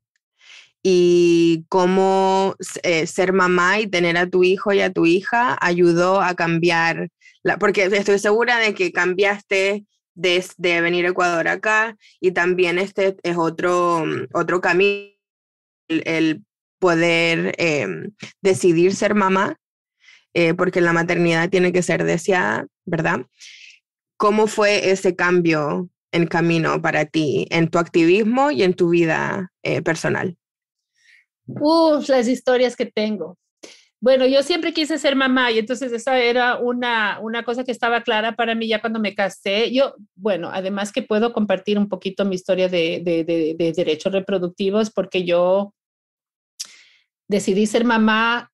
Y 0.84 1.66
cómo 1.70 2.56
eh, 2.84 3.08
ser 3.08 3.32
mamá 3.32 3.80
y 3.80 3.88
tener 3.88 4.18
a 4.18 4.30
tu 4.30 4.44
hijo 4.44 4.74
y 4.74 4.82
a 4.82 4.92
tu 4.92 5.06
hija 5.06 5.58
ayudó 5.62 6.22
a 6.22 6.36
cambiar, 6.36 7.10
la, 7.44 7.58
porque 7.58 7.86
estoy 7.86 8.20
segura 8.20 8.60
de 8.60 8.74
que 8.74 8.92
cambiaste 8.92 9.86
de 10.18 10.82
venir 10.82 11.06
a 11.06 11.10
Ecuador 11.10 11.48
acá 11.48 11.96
y 12.20 12.32
también 12.32 12.80
este 12.80 13.18
es 13.22 13.38
otro, 13.38 14.04
otro 14.34 14.62
camino, 14.62 15.12
el, 15.88 16.44
poder 16.80 17.56
eh, 17.58 17.88
decidir 18.42 18.94
ser 18.94 19.16
mamá, 19.16 19.60
eh, 20.34 20.54
porque 20.54 20.82
la 20.82 20.94
maternidad 20.94 21.50
tiene 21.50 21.72
que 21.72 21.82
ser 21.82 22.04
deseada, 22.04 22.68
¿verdad? 22.86 23.26
¿Cómo 24.18 24.48
fue 24.48 24.92
ese 24.92 25.16
cambio 25.16 25.90
en 26.12 26.28
camino 26.28 26.82
para 26.82 27.06
ti, 27.06 27.48
en 27.50 27.70
tu 27.70 27.80
activismo 27.80 28.52
y 28.52 28.64
en 28.64 28.76
tu 28.76 28.90
vida 28.90 29.52
eh, 29.64 29.82
personal? 29.82 30.38
Uf, 31.48 32.10
las 32.10 32.28
historias 32.28 32.76
que 32.76 32.86
tengo. 32.86 33.38
Bueno, 34.00 34.28
yo 34.28 34.44
siempre 34.44 34.74
quise 34.74 35.00
ser 35.00 35.16
mamá 35.16 35.52
y 35.52 35.58
entonces 35.58 35.92
esa 35.92 36.20
era 36.20 36.58
una, 36.60 37.20
una 37.20 37.44
cosa 37.44 37.64
que 37.64 37.72
estaba 37.72 38.02
clara 38.04 38.36
para 38.36 38.54
mí 38.54 38.68
ya 38.68 38.80
cuando 38.80 39.00
me 39.00 39.16
casé. 39.16 39.72
Yo, 39.72 39.96
bueno, 40.16 40.50
además 40.54 40.92
que 40.92 41.02
puedo 41.02 41.34
compartir 41.34 41.80
un 41.80 41.90
poquito 41.90 42.24
mi 42.24 42.36
historia 42.36 42.70
de, 42.70 43.02
de, 43.04 43.24
de, 43.24 43.56
de 43.58 43.74
derechos 43.74 44.14
reproductivos 44.14 44.92
porque 44.92 45.24
yo 45.24 45.74
decidí 47.28 47.66
ser 47.66 47.86
mamá 47.86 48.52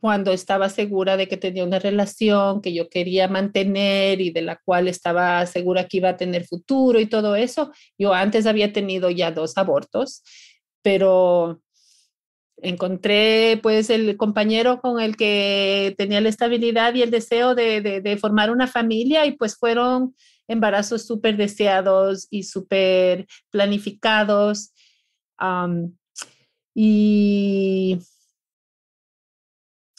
cuando 0.00 0.32
estaba 0.32 0.68
segura 0.68 1.16
de 1.16 1.28
que 1.28 1.36
tenía 1.36 1.64
una 1.64 1.78
relación 1.78 2.62
que 2.62 2.72
yo 2.72 2.88
quería 2.88 3.28
mantener 3.28 4.20
y 4.20 4.30
de 4.30 4.42
la 4.42 4.56
cual 4.64 4.88
estaba 4.88 5.44
segura 5.46 5.88
que 5.88 5.98
iba 5.98 6.10
a 6.10 6.16
tener 6.16 6.46
futuro 6.46 7.00
y 7.00 7.06
todo 7.06 7.36
eso. 7.36 7.72
Yo 7.98 8.14
antes 8.14 8.46
había 8.46 8.72
tenido 8.72 9.10
ya 9.10 9.30
dos 9.30 9.58
abortos, 9.58 10.22
pero 10.82 11.60
encontré 12.58 13.58
pues 13.62 13.90
el 13.90 14.16
compañero 14.16 14.80
con 14.80 15.00
el 15.00 15.16
que 15.16 15.94
tenía 15.98 16.20
la 16.20 16.28
estabilidad 16.28 16.94
y 16.94 17.02
el 17.02 17.10
deseo 17.10 17.54
de, 17.54 17.80
de, 17.80 18.16
formar 18.16 18.50
una 18.50 18.66
familia 18.66 19.26
y 19.26 19.32
pues 19.32 19.56
fueron 19.56 20.14
embarazos 20.48 21.06
súper 21.06 21.36
deseados 21.36 22.26
y 22.30 22.44
súper 22.44 23.26
planificados. 23.50 24.72
Y 26.74 27.98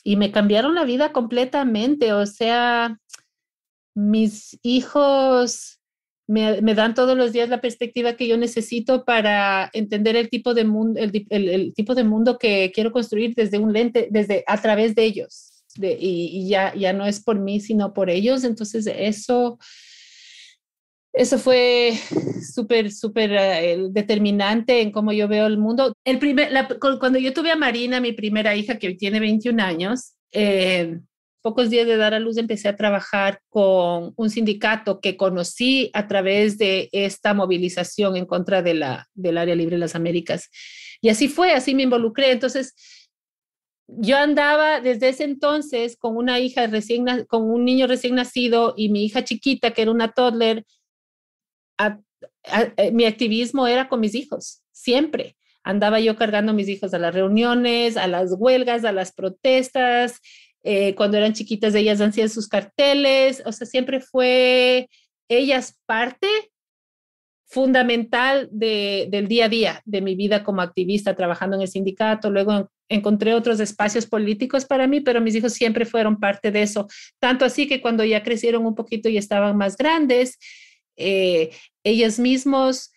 y 0.08 0.16
me 0.16 0.32
cambiaron 0.32 0.74
la 0.74 0.86
vida 0.86 1.12
completamente. 1.12 2.14
O 2.14 2.26
sea, 2.26 2.98
mis 3.94 4.58
hijos 4.64 5.77
me, 6.28 6.62
dan 6.76 6.94
todos 6.94 7.18
los 7.18 7.32
días 7.32 7.50
la 7.50 7.62
perspectiva 7.62 8.14
que 8.14 8.28
yo 8.28 8.38
necesito 8.38 9.06
para 9.06 9.70
entender 9.74 10.16
el 10.16 10.30
tipo 10.30 10.54
de 10.54 10.66
mundo, 10.66 11.00
el, 11.00 11.74
tipo 11.74 11.96
de 11.96 12.04
mundo 12.04 12.38
que 12.38 12.72
quiero 12.76 12.92
construir 12.92 13.34
desde 13.34 13.58
un 13.58 13.72
lente, 13.72 14.10
desde 14.12 14.44
a 14.46 14.62
través 14.62 14.94
de 14.94 15.04
ellos. 15.04 15.64
Y, 15.80 16.48
ya, 16.50 16.74
ya 16.76 16.92
no 16.92 17.06
es 17.06 17.24
por 17.24 17.40
mí, 17.40 17.60
sino 17.60 17.94
por 17.94 18.10
ellos. 18.10 18.44
Entonces, 18.44 18.88
eso 18.88 19.58
eso 21.14 21.40
fue 21.40 21.94
súper, 22.54 22.92
súper 22.92 23.32
uh, 23.32 23.92
determinante 23.92 24.82
en 24.82 24.92
cómo 24.92 25.12
yo 25.12 25.28
veo 25.28 25.48
el 25.48 25.58
mundo. 25.58 25.94
El 26.04 26.20
primer, 26.20 26.52
la, 26.52 26.68
cuando 26.78 27.18
yo 27.18 27.34
tuve 27.34 27.52
a 27.52 27.56
Marina, 27.56 28.00
mi 28.00 28.12
primera 28.12 28.56
hija, 28.56 28.78
que 28.78 28.88
hoy 28.88 28.98
tiene 28.98 29.20
21 29.20 29.64
años, 29.64 30.14
eh, 30.32 31.00
pocos 31.42 31.70
días 31.70 31.88
de 31.88 31.98
dar 31.98 32.14
a 32.14 32.20
luz 32.20 32.38
empecé 32.38 32.68
a 32.68 32.76
trabajar 32.76 33.40
con 33.50 34.14
un 34.16 34.30
sindicato 34.30 35.00
que 35.00 35.18
conocí 35.18 35.90
a 35.94 36.08
través 36.08 36.58
de 36.58 36.90
esta 36.92 37.34
movilización 37.34 38.18
en 38.18 38.26
contra 38.26 38.62
de 38.62 38.74
la, 38.74 39.08
del 39.14 39.38
área 39.38 39.56
libre 39.56 39.76
de 39.76 39.82
las 39.82 39.96
Américas. 39.96 40.50
Y 41.02 41.10
así 41.10 41.28
fue, 41.28 41.54
así 41.54 41.76
me 41.76 41.84
involucré. 41.84 42.32
Entonces, 42.32 42.74
yo 43.88 44.18
andaba 44.18 44.82
desde 44.82 45.10
ese 45.10 45.24
entonces 45.24 45.96
con 45.96 46.18
una 46.18 46.40
hija 46.40 46.68
recién, 46.68 47.26
con 47.28 47.50
un 47.50 47.64
niño 47.64 47.88
recién 47.88 48.16
nacido 48.16 48.74
y 48.76 48.90
mi 48.90 49.06
hija 49.06 49.24
chiquita, 49.24 49.72
que 49.72 49.84
era 49.84 49.92
una 49.92 50.12
toddler, 50.12 50.66
a, 51.78 52.00
mi 52.92 53.06
activismo 53.06 53.68
era 53.68 53.88
con 53.88 54.00
mis 54.00 54.16
hijos, 54.16 54.64
siempre. 54.72 55.38
Andaba 55.64 56.00
yo 56.00 56.16
cargando 56.16 56.52
a 56.52 56.56
mis 56.56 56.70
hijos 56.70 56.94
a 56.94 57.00
las 57.00 57.14
reuniones, 57.14 57.98
a 57.98 58.08
las 58.08 58.34
huelgas, 58.38 58.86
a 58.86 58.94
las 58.94 59.12
protestas. 59.12 60.22
Eh, 60.70 60.96
cuando 60.96 61.16
eran 61.16 61.32
chiquitas, 61.32 61.74
ellas 61.76 62.02
hacían 62.02 62.28
sus 62.28 62.50
carteles. 62.50 63.42
O 63.46 63.54
sea, 63.54 63.66
siempre 63.66 64.02
fue 64.02 64.90
ellas 65.30 65.80
parte 65.86 66.28
fundamental 67.46 68.50
de, 68.52 69.08
del 69.10 69.30
día 69.30 69.46
a 69.46 69.50
día 69.50 69.82
de 69.86 70.02
mi 70.02 70.16
vida 70.16 70.44
como 70.44 70.62
activista, 70.62 71.16
trabajando 71.16 71.56
en 71.56 71.62
el 71.62 71.70
sindicato. 71.70 72.30
Luego 72.30 72.70
encontré 72.90 73.34
otros 73.34 73.62
espacios 73.62 74.06
políticos 74.06 74.66
para 74.66 74.88
mí, 74.88 75.00
pero 75.00 75.22
mis 75.22 75.36
hijos 75.36 75.54
siempre 75.54 75.86
fueron 75.86 76.20
parte 76.20 76.52
de 76.52 76.64
eso. 76.64 76.86
Tanto 77.18 77.46
así 77.46 77.66
que 77.66 77.80
cuando 77.80 78.04
ya 78.04 78.22
crecieron 78.22 78.66
un 78.66 78.76
poquito 78.76 79.08
y 79.08 79.18
estaban 79.18 79.56
más 79.56 79.78
grandes, 79.78 80.38
eh, 80.98 81.52
ellos 81.86 82.20
mismos 82.20 82.92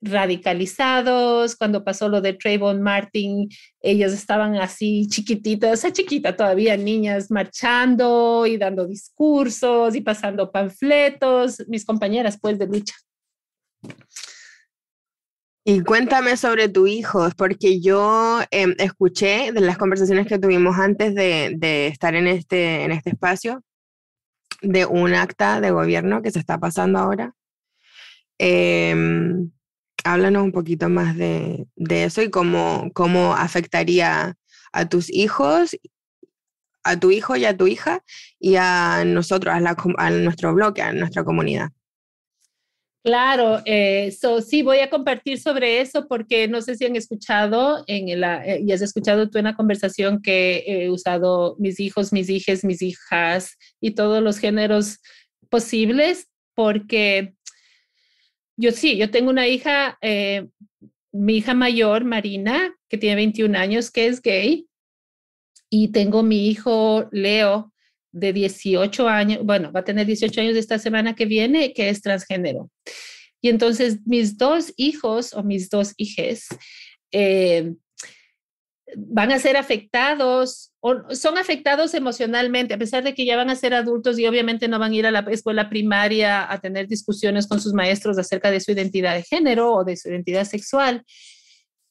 radicalizados, 0.00 1.56
cuando 1.56 1.84
pasó 1.84 2.08
lo 2.08 2.20
de 2.20 2.34
Trayvon 2.34 2.82
Martin, 2.82 3.48
ellos 3.80 4.12
estaban 4.12 4.56
así 4.56 5.06
chiquititas, 5.08 5.80
esa 5.80 5.92
chiquita 5.92 6.36
todavía, 6.36 6.76
niñas 6.76 7.30
marchando 7.30 8.46
y 8.46 8.56
dando 8.56 8.86
discursos 8.86 9.94
y 9.94 10.00
pasando 10.00 10.52
panfletos, 10.52 11.64
mis 11.68 11.84
compañeras 11.84 12.38
pues 12.40 12.58
de 12.58 12.66
lucha. 12.66 12.94
Y 15.64 15.82
cuéntame 15.82 16.36
sobre 16.36 16.68
tu 16.68 16.86
hijo, 16.86 17.28
porque 17.36 17.80
yo 17.80 18.40
eh, 18.50 18.74
escuché 18.78 19.52
de 19.52 19.60
las 19.60 19.76
conversaciones 19.76 20.26
que 20.26 20.38
tuvimos 20.38 20.78
antes 20.78 21.14
de, 21.14 21.54
de 21.58 21.88
estar 21.88 22.14
en 22.14 22.26
este, 22.26 22.84
en 22.84 22.92
este 22.92 23.10
espacio, 23.10 23.62
de 24.62 24.86
un 24.86 25.14
acta 25.14 25.60
de 25.60 25.70
gobierno 25.70 26.22
que 26.22 26.30
se 26.30 26.38
está 26.38 26.58
pasando 26.58 26.98
ahora 26.98 27.34
eh, 28.38 28.94
háblanos 30.12 30.42
un 30.42 30.52
poquito 30.52 30.88
más 30.88 31.16
de, 31.16 31.66
de 31.76 32.04
eso 32.04 32.22
y 32.22 32.30
cómo, 32.30 32.90
cómo 32.94 33.34
afectaría 33.34 34.36
a 34.72 34.88
tus 34.88 35.10
hijos, 35.10 35.76
a 36.82 36.98
tu 36.98 37.10
hijo 37.10 37.36
y 37.36 37.44
a 37.44 37.56
tu 37.56 37.66
hija 37.66 38.02
y 38.38 38.56
a 38.56 39.04
nosotros, 39.04 39.54
a, 39.54 40.10
nuestro 40.10 40.54
bloque, 40.54 40.82
a 40.82 40.92
nuestra 40.92 41.24
comunidad. 41.24 41.68
Claro, 43.04 43.62
eh, 43.64 44.14
sí, 44.46 44.62
voy 44.62 44.80
a 44.80 44.90
compartir 44.90 45.38
sobre 45.40 45.80
eso 45.80 46.06
porque 46.08 46.48
no 46.48 46.60
sé 46.60 46.74
si 46.74 46.84
han 46.84 46.96
escuchado 46.96 47.84
en 47.86 48.20
la, 48.20 48.44
eh, 48.44 48.60
y 48.66 48.72
has 48.72 48.82
escuchado 48.82 49.30
tú 49.30 49.38
en 49.38 49.44
la 49.44 49.56
conversación 49.56 50.20
que 50.20 50.64
he 50.66 50.90
usado 50.90 51.56
mis 51.58 51.80
hijos, 51.80 52.12
mis 52.12 52.28
hijas, 52.28 52.64
mis 52.64 52.82
hijas 52.82 53.56
y 53.80 53.92
todos 53.92 54.22
los 54.22 54.38
géneros 54.38 54.98
posibles 55.48 56.28
porque 56.54 57.34
yo 58.58 58.72
sí, 58.72 58.96
yo 58.96 59.10
tengo 59.10 59.30
una 59.30 59.48
hija, 59.48 59.96
eh, 60.02 60.48
mi 61.12 61.38
hija 61.38 61.54
mayor, 61.54 62.04
Marina, 62.04 62.74
que 62.88 62.98
tiene 62.98 63.16
21 63.16 63.56
años, 63.56 63.90
que 63.90 64.06
es 64.06 64.20
gay, 64.20 64.66
y 65.70 65.88
tengo 65.88 66.22
mi 66.22 66.48
hijo 66.48 67.08
Leo, 67.12 67.72
de 68.10 68.32
18 68.32 69.08
años, 69.08 69.44
bueno, 69.44 69.70
va 69.72 69.80
a 69.80 69.84
tener 69.84 70.06
18 70.06 70.40
años 70.40 70.56
esta 70.56 70.78
semana 70.78 71.14
que 71.14 71.26
viene, 71.26 71.72
que 71.72 71.88
es 71.88 72.00
transgénero. 72.00 72.70
Y 73.40 73.48
entonces 73.48 73.98
mis 74.06 74.36
dos 74.36 74.72
hijos 74.76 75.32
o 75.34 75.42
mis 75.42 75.70
dos 75.70 75.92
hijes 75.96 76.48
eh, 77.12 77.74
van 78.96 79.32
a 79.32 79.38
ser 79.38 79.56
afectados 79.56 80.72
o 80.80 81.14
son 81.14 81.38
afectados 81.38 81.94
emocionalmente, 81.94 82.74
a 82.74 82.78
pesar 82.78 83.04
de 83.04 83.14
que 83.14 83.24
ya 83.24 83.36
van 83.36 83.50
a 83.50 83.56
ser 83.56 83.74
adultos 83.74 84.18
y 84.18 84.26
obviamente 84.26 84.68
no 84.68 84.78
van 84.78 84.92
a 84.92 84.94
ir 84.94 85.06
a 85.06 85.10
la 85.10 85.20
escuela 85.30 85.68
primaria 85.68 86.50
a 86.50 86.58
tener 86.60 86.88
discusiones 86.88 87.46
con 87.46 87.60
sus 87.60 87.74
maestros 87.74 88.18
acerca 88.18 88.50
de 88.50 88.60
su 88.60 88.72
identidad 88.72 89.14
de 89.14 89.22
género 89.22 89.74
o 89.74 89.84
de 89.84 89.96
su 89.96 90.08
identidad 90.08 90.44
sexual. 90.44 91.04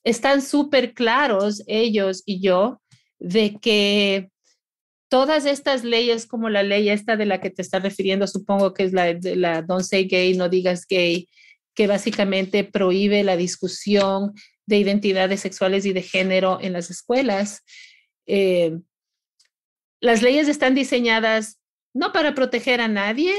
Están 0.04 0.42
súper 0.42 0.94
claros 0.94 1.64
ellos 1.68 2.24
y 2.26 2.42
yo 2.42 2.82
de 3.20 3.58
que 3.60 4.30
todas 5.10 5.46
estas 5.46 5.84
leyes, 5.84 6.26
como 6.26 6.50
la 6.50 6.64
ley 6.64 6.90
esta 6.90 7.18
de 7.18 7.26
la 7.26 7.42
que 7.42 7.50
te 7.50 7.62
estás 7.62 7.84
refiriendo, 7.84 8.28
supongo 8.28 8.74
que 8.74 8.84
es 8.84 8.94
la 8.94 9.14
de 9.14 9.36
la 9.36 9.62
Don't 9.62 9.84
Say 9.84 10.06
Gay, 10.06 10.36
no 10.36 10.50
digas 10.50 10.86
gay, 10.88 11.28
que 11.74 11.88
básicamente 11.88 12.64
prohíbe 12.64 13.24
la 13.24 13.38
discusión 13.38 14.34
de 14.68 14.78
identidades 14.78 15.40
sexuales 15.40 15.86
y 15.86 15.94
de 15.94 16.04
género 16.04 16.60
en 16.62 16.74
las 16.74 16.92
escuelas. 16.92 17.64
Eh, 18.28 18.78
las 20.00 20.22
leyes 20.22 20.48
están 20.48 20.76
diseñadas 20.76 21.60
no 21.94 22.12
para 22.12 22.36
proteger 22.36 22.82
a 22.82 22.88
nadie, 22.88 23.34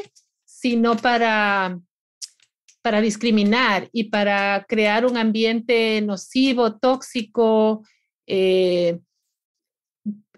sino 0.44 0.96
para, 0.96 1.78
para 2.82 3.00
discriminar 3.00 3.88
y 3.92 4.04
para 4.04 4.64
crear 4.68 5.06
un 5.06 5.16
ambiente 5.16 6.00
nocivo, 6.00 6.76
tóxico 6.76 7.86
eh, 8.26 8.98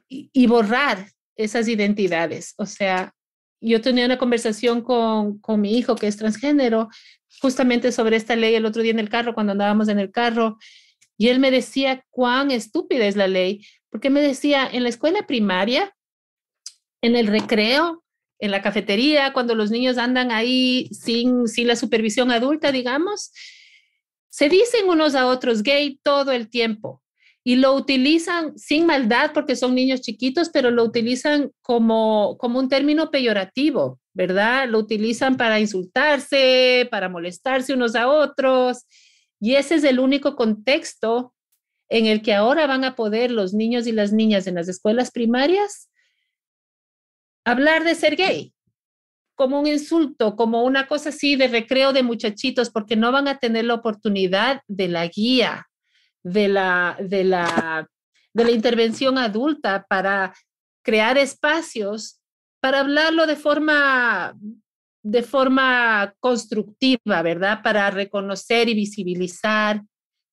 y, 0.08 0.46
borrar 0.48 1.06
esas 1.36 1.68
identidades. 1.68 2.54
O 2.58 2.66
sea, 2.66 3.14
yo 3.60 3.80
tenía 3.80 4.06
una 4.06 4.18
conversación 4.18 4.82
con, 4.82 5.38
con 5.38 5.60
mi 5.60 5.78
hijo 5.78 5.94
que 5.94 6.08
es 6.08 6.16
transgénero 6.16 6.88
justamente 7.40 7.92
sobre 7.92 8.16
esta 8.16 8.36
ley 8.36 8.54
el 8.54 8.66
otro 8.66 8.82
día 8.82 8.92
en 8.92 8.98
el 8.98 9.08
carro, 9.08 9.34
cuando 9.34 9.52
andábamos 9.52 9.88
en 9.88 9.98
el 9.98 10.10
carro, 10.10 10.58
y 11.20 11.28
él 11.28 11.38
me 11.38 11.50
decía 11.50 12.02
cuán 12.08 12.50
estúpida 12.50 13.04
es 13.04 13.14
la 13.14 13.28
ley, 13.28 13.66
porque 13.90 14.08
me 14.08 14.22
decía, 14.22 14.66
en 14.72 14.84
la 14.84 14.88
escuela 14.88 15.26
primaria, 15.26 15.94
en 17.02 17.14
el 17.14 17.26
recreo, 17.26 18.02
en 18.38 18.50
la 18.50 18.62
cafetería, 18.62 19.34
cuando 19.34 19.54
los 19.54 19.70
niños 19.70 19.98
andan 19.98 20.32
ahí 20.32 20.88
sin, 20.92 21.46
sin 21.46 21.66
la 21.66 21.76
supervisión 21.76 22.30
adulta, 22.30 22.72
digamos, 22.72 23.32
se 24.30 24.48
dicen 24.48 24.88
unos 24.88 25.14
a 25.14 25.26
otros 25.26 25.62
gay 25.62 26.00
todo 26.02 26.32
el 26.32 26.48
tiempo 26.48 27.02
y 27.44 27.56
lo 27.56 27.74
utilizan 27.74 28.56
sin 28.56 28.86
maldad 28.86 29.32
porque 29.34 29.56
son 29.56 29.74
niños 29.74 30.00
chiquitos, 30.00 30.48
pero 30.48 30.70
lo 30.70 30.84
utilizan 30.84 31.50
como, 31.60 32.38
como 32.38 32.58
un 32.60 32.70
término 32.70 33.10
peyorativo, 33.10 34.00
¿verdad? 34.14 34.70
Lo 34.70 34.78
utilizan 34.78 35.36
para 35.36 35.60
insultarse, 35.60 36.88
para 36.90 37.10
molestarse 37.10 37.74
unos 37.74 37.94
a 37.94 38.08
otros. 38.08 38.86
Y 39.40 39.54
ese 39.54 39.76
es 39.76 39.84
el 39.84 39.98
único 39.98 40.36
contexto 40.36 41.34
en 41.88 42.06
el 42.06 42.22
que 42.22 42.34
ahora 42.34 42.66
van 42.66 42.84
a 42.84 42.94
poder 42.94 43.30
los 43.30 43.52
niños 43.52 43.86
y 43.86 43.92
las 43.92 44.12
niñas 44.12 44.46
en 44.46 44.54
las 44.54 44.68
escuelas 44.68 45.10
primarias 45.10 45.90
hablar 47.44 47.84
de 47.84 47.94
ser 47.94 48.16
gay 48.16 48.52
como 49.34 49.58
un 49.58 49.66
insulto, 49.66 50.36
como 50.36 50.64
una 50.64 50.86
cosa 50.86 51.08
así 51.08 51.34
de 51.34 51.48
recreo 51.48 51.94
de 51.94 52.02
muchachitos, 52.02 52.68
porque 52.68 52.94
no 52.94 53.10
van 53.10 53.26
a 53.26 53.38
tener 53.38 53.64
la 53.64 53.72
oportunidad 53.72 54.60
de 54.68 54.88
la 54.88 55.06
guía, 55.06 55.66
de 56.22 56.48
la, 56.48 56.98
de 57.00 57.24
la, 57.24 57.88
de 58.34 58.44
la 58.44 58.50
intervención 58.50 59.16
adulta 59.16 59.86
para 59.88 60.34
crear 60.82 61.16
espacios 61.16 62.20
para 62.60 62.80
hablarlo 62.80 63.26
de 63.26 63.36
forma 63.36 64.34
de 65.02 65.22
forma 65.22 66.14
constructiva, 66.20 67.22
¿verdad? 67.22 67.62
Para 67.62 67.90
reconocer 67.90 68.68
y 68.68 68.74
visibilizar 68.74 69.82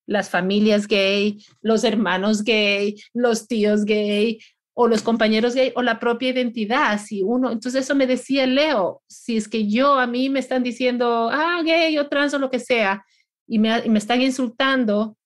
las 0.05 0.29
familias 0.29 0.87
gay, 0.87 1.43
los 1.61 1.83
hermanos 1.83 2.43
gay, 2.43 2.95
los 3.13 3.47
tíos 3.47 3.85
gay 3.85 4.39
o 4.73 4.87
los 4.87 5.01
compañeros 5.01 5.55
gay 5.55 5.73
o 5.75 5.81
la 5.81 5.99
propia 5.99 6.29
identidad. 6.29 6.99
Si 6.99 7.23
uno, 7.23 7.51
entonces 7.51 7.83
eso 7.83 7.95
me 7.95 8.07
decía 8.07 8.45
Leo, 8.45 9.01
si 9.07 9.37
es 9.37 9.47
que 9.47 9.67
yo 9.67 9.95
a 9.95 10.07
mí 10.07 10.29
me 10.29 10.39
están 10.39 10.63
diciendo, 10.63 11.29
ah, 11.31 11.61
gay 11.65 11.97
o 11.97 12.07
trans 12.07 12.33
o 12.33 12.39
lo 12.39 12.51
que 12.51 12.59
sea, 12.59 13.03
y 13.47 13.59
me, 13.59 13.85
y 13.85 13.89
me 13.89 13.97
están 13.97 14.21
insultando, 14.21 15.17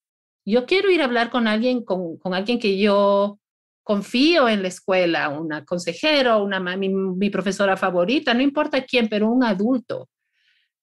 yo 0.46 0.66
quiero 0.66 0.90
ir 0.90 1.02
a 1.02 1.06
hablar 1.06 1.30
con 1.30 1.48
alguien, 1.48 1.84
con, 1.84 2.18
con 2.18 2.34
alguien 2.34 2.60
que 2.60 2.78
yo 2.78 3.41
confío 3.84 4.48
en 4.48 4.62
la 4.62 4.68
escuela, 4.68 5.30
una 5.30 5.66
consejero, 5.66 6.44
una, 6.44 6.60
mi, 6.60 6.90
mi 6.90 7.30
profesora 7.30 7.76
favorita, 7.78 8.34
no 8.34 8.42
importa 8.42 8.84
quién, 8.84 9.08
pero 9.10 9.30
un 9.30 9.44
adulto, 9.44 10.10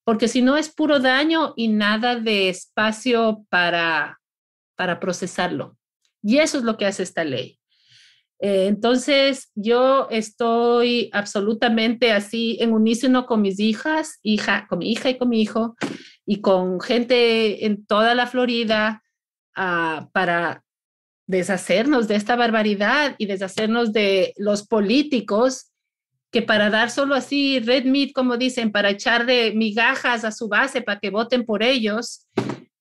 porque 0.03 0.27
si 0.27 0.41
no 0.41 0.57
es 0.57 0.69
puro 0.69 0.99
daño 0.99 1.53
y 1.55 1.67
nada 1.67 2.15
de 2.15 2.49
espacio 2.49 3.45
para, 3.49 4.19
para 4.75 4.99
procesarlo. 4.99 5.77
Y 6.21 6.37
eso 6.39 6.57
es 6.57 6.63
lo 6.63 6.77
que 6.77 6.85
hace 6.85 7.03
esta 7.03 7.23
ley. 7.23 7.59
Eh, 8.41 8.67
entonces, 8.67 9.51
yo 9.53 10.07
estoy 10.09 11.09
absolutamente 11.13 12.11
así 12.11 12.57
en 12.61 12.71
unísono 12.71 13.25
con 13.25 13.41
mis 13.41 13.59
hijas, 13.59 14.19
hija, 14.23 14.65
con 14.67 14.79
mi 14.79 14.91
hija 14.91 15.09
y 15.09 15.17
con 15.17 15.29
mi 15.29 15.41
hijo, 15.41 15.75
y 16.25 16.41
con 16.41 16.79
gente 16.79 17.65
en 17.65 17.85
toda 17.85 18.15
la 18.15 18.27
Florida, 18.27 19.03
para 20.13 20.63
deshacernos 21.29 22.07
de 22.07 22.15
esta 22.15 22.35
barbaridad 22.35 23.13
y 23.19 23.27
deshacernos 23.27 23.93
de 23.93 24.33
los 24.35 24.65
políticos 24.65 25.71
que 26.31 26.41
para 26.41 26.71
dar 26.71 26.89
solo 26.89 27.13
así 27.13 27.59
red 27.59 27.85
meat, 27.85 28.13
como 28.13 28.35
dicen, 28.35 28.71
para 28.71 28.89
echarle 28.89 29.53
migajas 29.53 30.25
a 30.25 30.31
su 30.31 30.47
base 30.47 30.81
para 30.81 30.99
que 30.99 31.11
voten 31.11 31.45
por 31.45 31.61
ellos, 31.61 32.27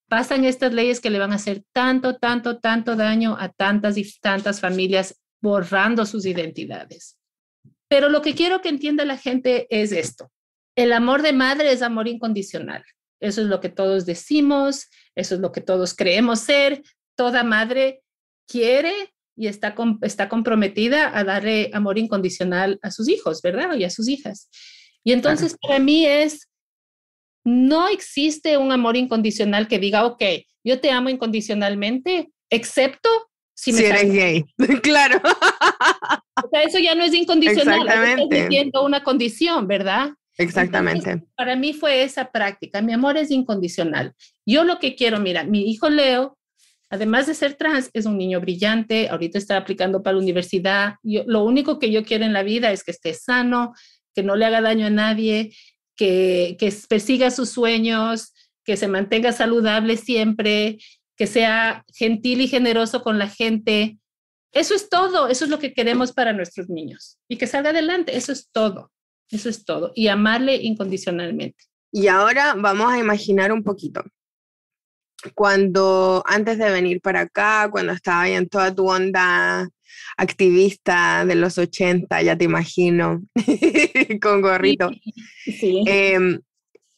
pasan 0.09 0.47
estas 0.47 0.73
leyes 0.73 0.99
que 1.01 1.11
le 1.11 1.19
van 1.19 1.33
a 1.33 1.37
hacer 1.37 1.63
tanto, 1.75 2.17
tanto, 2.17 2.59
tanto 2.59 2.97
daño 2.97 3.37
a 3.39 3.51
tantas 3.51 3.99
y 3.99 4.11
tantas 4.19 4.61
familias 4.61 5.21
borrando 5.43 6.07
sus 6.07 6.25
identidades. 6.25 7.19
Pero 7.87 8.09
lo 8.09 8.23
que 8.23 8.35
quiero 8.35 8.63
que 8.63 8.71
entienda 8.71 9.05
la 9.05 9.19
gente 9.19 9.67
es 9.69 9.93
esto. 9.93 10.31
El 10.75 10.95
amor 10.95 11.21
de 11.21 11.35
madre 11.35 11.71
es 11.71 11.83
amor 11.83 12.09
incondicional. 12.09 12.83
Eso 13.21 13.43
es 13.43 13.49
lo 13.49 13.61
que 13.61 13.69
todos 13.69 14.07
decimos, 14.07 14.89
eso 15.15 15.35
es 15.35 15.41
lo 15.43 15.53
que 15.53 15.61
todos 15.61 15.95
creemos 15.95 16.41
ser. 16.41 16.83
Toda 17.15 17.45
madre 17.45 18.03
quiere 18.49 18.93
y 19.37 19.47
está, 19.47 19.75
está 20.03 20.29
comprometida 20.29 21.17
a 21.17 21.23
darle 21.23 21.71
amor 21.73 21.99
incondicional 21.99 22.81
a 22.83 22.91
sus 22.91 23.09
hijos, 23.09 23.41
¿verdad? 23.43 23.77
Y 23.77 23.85
a 23.85 23.91
sus 23.91 24.09
hijas. 24.09 24.49
Y 25.05 25.13
entonces 25.13 25.57
para 25.61 25.79
mí 25.79 26.07
es, 26.07 26.49
no 27.45 27.89
existe 27.89 28.57
un 28.57 28.73
amor 28.73 28.97
incondicional 28.97 29.69
que 29.69 29.79
diga, 29.79 30.05
ok, 30.07 30.23
yo 30.65 30.81
te 30.81 30.91
amo 30.91 31.09
incondicionalmente, 31.09 32.31
excepto 32.51 33.09
si, 33.55 33.73
me 33.73 33.87
eres 33.87 34.13
gay. 34.13 34.45
claro. 34.83 35.21
O 36.45 36.49
sea, 36.51 36.63
eso 36.63 36.79
ya 36.79 36.95
no 36.95 37.05
es 37.05 37.15
incondicional, 37.15 37.83
Exactamente. 37.83 38.61
es 38.61 38.71
una 38.81 39.03
condición, 39.03 39.67
¿verdad? 39.67 40.11
Exactamente. 40.37 41.25
para 41.37 41.57
mí 41.57 41.73
fue 41.73 42.03
esa 42.05 42.31
práctica. 42.31 42.81
Mi 42.81 42.93
amor 42.93 43.17
es 43.17 43.33
incondicional. 43.33 44.15
Yo 44.47 44.63
lo 44.63 44.79
que 44.79 44.95
quiero, 44.95 45.19
mira, 45.19 45.43
mi 45.43 45.69
hijo 45.69 45.91
Leo, 45.91 46.38
además 46.91 47.27
de 47.27 47.35
ser 47.35 47.55
trans, 47.55 47.91
es 47.93 48.07
un 48.07 48.19
niño 48.19 48.41
brillante. 48.41 49.09
Ahorita 49.09 49.39
está 49.39 49.57
aplicando 49.57 50.03
para 50.03 50.17
la 50.17 50.23
universidad. 50.23 50.95
Yo, 51.03 51.25
lo 51.27 51.45
único 51.45 51.79
que 51.79 51.91
yo 51.91 52.05
quiero 52.05 52.25
en 52.25 52.33
la 52.33 52.43
vida 52.43 52.73
es 52.73 52.85
que 52.85 52.91
esté 52.91 53.15
sano, 53.15 53.75
que 54.15 54.23
no 54.23 54.37
le 54.37 54.45
haga 54.45 54.61
daño 54.61 54.87
a 54.87 54.91
nadie, 54.91 55.55
que, 55.97 56.57
que 56.59 56.73
persiga 56.89 57.31
sus 57.31 57.51
sueños, 57.51 58.33
que 58.65 58.77
se 58.77 58.89
mantenga 58.89 59.33
saludable 59.33 59.97
siempre, 59.97 60.79
que 61.17 61.27
sea 61.27 61.85
gentil 61.95 62.41
y 62.41 62.49
generoso 62.49 63.03
con 63.03 63.19
la 63.19 63.29
gente. 63.29 63.99
Eso 64.53 64.75
es 64.75 64.89
todo, 64.89 65.29
eso 65.29 65.45
es 65.45 65.51
lo 65.51 65.59
que 65.59 65.75
queremos 65.75 66.13
para 66.13 66.33
nuestros 66.33 66.69
niños 66.69 67.19
y 67.29 67.37
que 67.37 67.47
salga 67.47 67.71
adelante, 67.71 68.17
eso 68.17 68.33
es 68.33 68.49
todo. 68.51 68.91
Eso 69.31 69.49
es 69.49 69.65
todo. 69.65 69.93
Y 69.95 70.09
amarle 70.09 70.57
incondicionalmente. 70.57 71.65
Y 71.93 72.09
ahora 72.09 72.55
vamos 72.55 72.93
a 72.93 72.99
imaginar 72.99 73.53
un 73.53 73.63
poquito. 73.63 74.03
Cuando 75.35 76.23
antes 76.27 76.59
de 76.59 76.71
venir 76.71 77.01
para 77.01 77.23
acá, 77.23 77.69
cuando 77.71 77.93
estaba 77.93 78.29
en 78.29 78.49
toda 78.49 78.75
tu 78.75 78.89
onda 78.89 79.69
activista 80.17 81.25
de 81.25 81.35
los 81.35 81.59
80, 81.59 82.23
ya 82.23 82.37
te 82.37 82.45
imagino, 82.45 83.23
con 84.23 84.41
gorrito. 84.41 84.91
Sí, 85.45 85.83
em, 85.87 86.41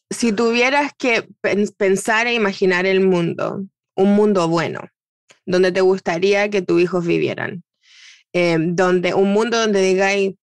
si 0.09 0.33
tuvieras 0.33 0.91
que 0.97 1.27
pensar 1.77 2.27
e 2.27 2.33
imaginar 2.33 2.85
el 2.85 3.01
mundo, 3.01 3.65
un 3.95 4.13
mundo 4.13 4.47
bueno, 4.47 4.81
donde 5.45 5.71
te 5.71 5.81
gustaría 5.81 6.49
que 6.49 6.61
tus 6.61 6.81
hijos 6.81 7.05
vivieran, 7.05 7.63
em, 8.33 8.75
donde 8.75 9.13
un 9.13 9.33
mundo 9.33 9.57
donde 9.57 9.81
digáis, 9.81 10.35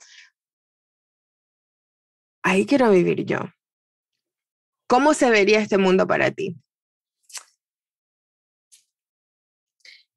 ahí 2.42 2.66
quiero 2.66 2.90
vivir 2.90 3.24
yo. 3.24 3.40
¿Cómo 4.88 5.12
se 5.12 5.30
vería 5.30 5.60
este 5.60 5.76
mundo 5.76 6.06
para 6.06 6.30
ti? 6.30 6.56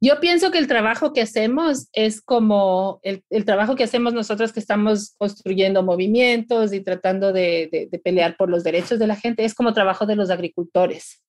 Yo 0.03 0.19
pienso 0.19 0.49
que 0.49 0.57
el 0.57 0.65
trabajo 0.67 1.13
que 1.13 1.21
hacemos 1.21 1.87
es 1.93 2.23
como 2.23 2.99
el, 3.03 3.23
trabajo 3.45 3.75
que 3.75 3.83
hacemos 3.83 4.15
nosotros 4.15 4.51
que 4.51 4.59
estamos 4.59 5.13
construyendo 5.19 5.83
movimientos 5.83 6.73
y 6.73 6.81
tratando 6.81 7.31
de, 7.31 7.87
pelear 8.03 8.35
por 8.35 8.49
los 8.49 8.63
derechos 8.63 8.97
de 8.97 9.05
la 9.05 9.15
gente, 9.15 9.45
es 9.45 9.53
como 9.53 9.75
trabajo 9.75 10.07
de 10.07 10.15
los 10.15 10.31
agricultores, 10.31 11.23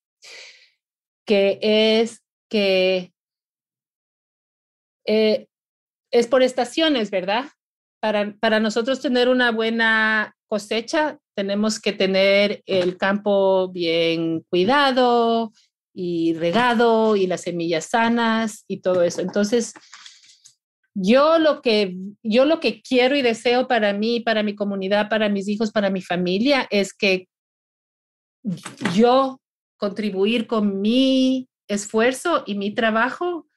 que 1.27 1.59
es 1.61 2.23
que 2.49 3.13
eh, 5.07 5.49
es 6.11 6.27
por 6.27 6.43
estaciones, 6.43 7.11
¿verdad? 7.11 7.45
Para, 8.01 8.35
para 8.41 8.59
nosotros 8.59 9.03
tener 9.03 9.29
una 9.29 9.51
buena 9.51 10.35
cosecha, 10.47 11.19
tenemos 11.37 11.79
que 11.79 11.93
tener 11.93 12.63
el 12.65 12.97
campo 12.97 13.69
bien 13.69 14.41
cuidado 14.49 15.53
y 15.95 16.35
regado 16.35 17.17
y 17.17 17.27
las 17.27 17.43
semillas 17.43 17.87
sanas 17.87 18.65
y 18.69 18.81
todo 18.81 19.03
eso. 19.03 19.21
Entonces, 19.21 19.75
yo 20.95 21.39
lo 21.39 21.63
que 21.63 21.97
yo 22.23 22.45
lo 22.45 22.61
que 22.61 22.83
quiero 22.83 23.17
y 23.17 23.23
deseo 23.23 23.67
para 23.67 23.93
mí, 23.93 24.21
para 24.21 24.43
mi 24.43 24.55
comunidad, 24.55 25.09
para 25.09 25.29
mis 25.29 25.49
hijos, 25.49 25.73
para 25.73 25.91
mi 25.91 26.03
familia 26.03 26.67
es 26.71 26.93
que 26.93 27.29
yo 28.95 29.41
contribuir 29.77 30.47
con 30.47 30.81
mi 30.81 31.49
esfuerzo 31.69 32.45
y 32.47 32.55
mi 32.55 32.75
trabajo 32.75 33.49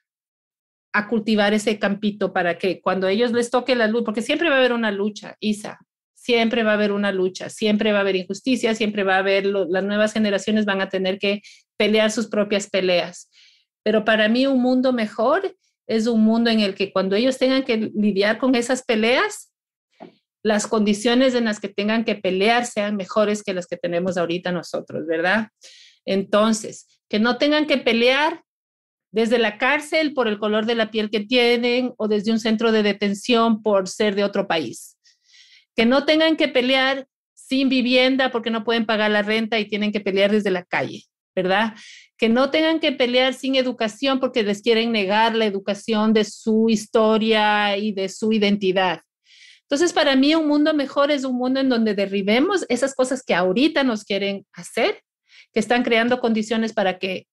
a 0.93 1.07
cultivar 1.09 1.53
ese 1.53 1.77
campito 1.77 2.31
para 2.31 2.57
que 2.57 2.79
cuando 2.81 3.07
ellos 3.09 3.33
les 3.33 3.49
toque 3.49 3.75
la 3.75 3.87
luz, 3.87 4.03
porque 4.05 4.21
siempre 4.21 4.49
va 4.49 4.55
a 4.55 4.59
haber 4.59 4.71
una 4.71 4.91
lucha, 4.91 5.35
Isa, 5.41 5.77
siempre 6.13 6.63
va 6.63 6.71
a 6.71 6.75
haber 6.75 6.93
una 6.93 7.11
lucha, 7.11 7.49
siempre 7.49 7.91
va 7.91 7.97
a 7.97 8.01
haber 8.01 8.15
injusticia, 8.15 8.73
siempre 8.73 9.03
va 9.03 9.15
a 9.15 9.19
haber, 9.19 9.45
las 9.45 9.83
nuevas 9.83 10.13
generaciones 10.13 10.63
van 10.65 10.79
a 10.81 10.89
tener 10.89 11.19
que 11.19 11.41
pelear 11.77 12.11
sus 12.11 12.27
propias 12.27 12.69
peleas. 12.69 13.29
Pero 13.83 14.03
para 14.05 14.29
mí 14.29 14.47
un 14.47 14.61
mundo 14.61 14.93
mejor 14.93 15.55
es 15.87 16.07
un 16.07 16.21
mundo 16.21 16.49
en 16.49 16.59
el 16.59 16.75
que 16.75 16.91
cuando 16.91 17.15
ellos 17.15 17.37
tengan 17.37 17.63
que 17.63 17.91
lidiar 17.93 18.37
con 18.37 18.55
esas 18.55 18.83
peleas, 18.83 19.53
las 20.43 20.67
condiciones 20.67 21.33
en 21.33 21.45
las 21.45 21.59
que 21.59 21.69
tengan 21.69 22.05
que 22.05 22.15
pelear 22.15 22.65
sean 22.65 22.95
mejores 22.95 23.43
que 23.43 23.53
las 23.53 23.67
que 23.67 23.77
tenemos 23.77 24.17
ahorita 24.17 24.51
nosotros, 24.51 25.05
¿verdad? 25.07 25.49
Entonces, 26.05 26.87
que 27.09 27.19
no 27.19 27.37
tengan 27.37 27.65
que 27.65 27.77
pelear 27.77 28.43
desde 29.11 29.39
la 29.39 29.57
cárcel 29.57 30.13
por 30.13 30.27
el 30.27 30.37
color 30.37 30.65
de 30.65 30.75
la 30.75 30.91
piel 30.91 31.09
que 31.09 31.21
tienen 31.21 31.93
o 31.97 32.07
desde 32.07 32.31
un 32.31 32.39
centro 32.39 32.71
de 32.71 32.83
detención 32.83 33.63
por 33.63 33.87
ser 33.87 34.13
de 34.13 34.23
otro 34.23 34.47
país. 34.47 34.97
Que 35.75 35.85
no 35.85 36.05
tengan 36.05 36.35
que 36.35 36.47
pelear 36.47 37.07
sin 37.33 37.69
vivienda 37.69 38.31
porque 38.31 38.49
no 38.49 38.63
pueden 38.63 38.85
pagar 38.85 39.11
la 39.11 39.21
renta 39.21 39.57
y 39.57 39.67
tienen 39.67 39.91
que 39.91 40.01
pelear 40.01 40.31
desde 40.31 40.51
la 40.51 40.63
calle, 40.63 41.03
¿verdad? 41.35 41.73
que 42.17 42.29
no 42.29 42.49
tengan 42.49 42.79
que 42.79 42.91
pelear 42.91 43.33
sin 43.33 43.55
educación 43.55 44.19
porque 44.19 44.43
les 44.43 44.61
quieren 44.61 44.91
negar 44.91 45.35
la 45.35 45.45
educación 45.45 46.13
de 46.13 46.23
su 46.23 46.69
historia 46.69 47.77
y 47.77 47.91
de 47.91 48.09
su 48.09 48.31
identidad. 48.31 49.01
Entonces, 49.63 49.93
para 49.93 50.15
mí 50.15 50.33
un 50.35 50.47
mundo 50.47 50.73
mejor 50.73 51.11
es 51.11 51.25
un 51.25 51.35
mundo 51.35 51.59
en 51.59 51.69
donde 51.69 51.95
derribemos 51.95 52.65
esas 52.69 52.93
cosas 52.93 53.23
que 53.23 53.33
ahorita 53.33 53.83
nos 53.83 54.03
quieren 54.05 54.45
hacer, 54.53 55.01
que 55.51 55.59
están 55.59 55.83
creando 55.83 56.19
condiciones 56.19 56.71
para 56.71 56.99
que 56.99 57.27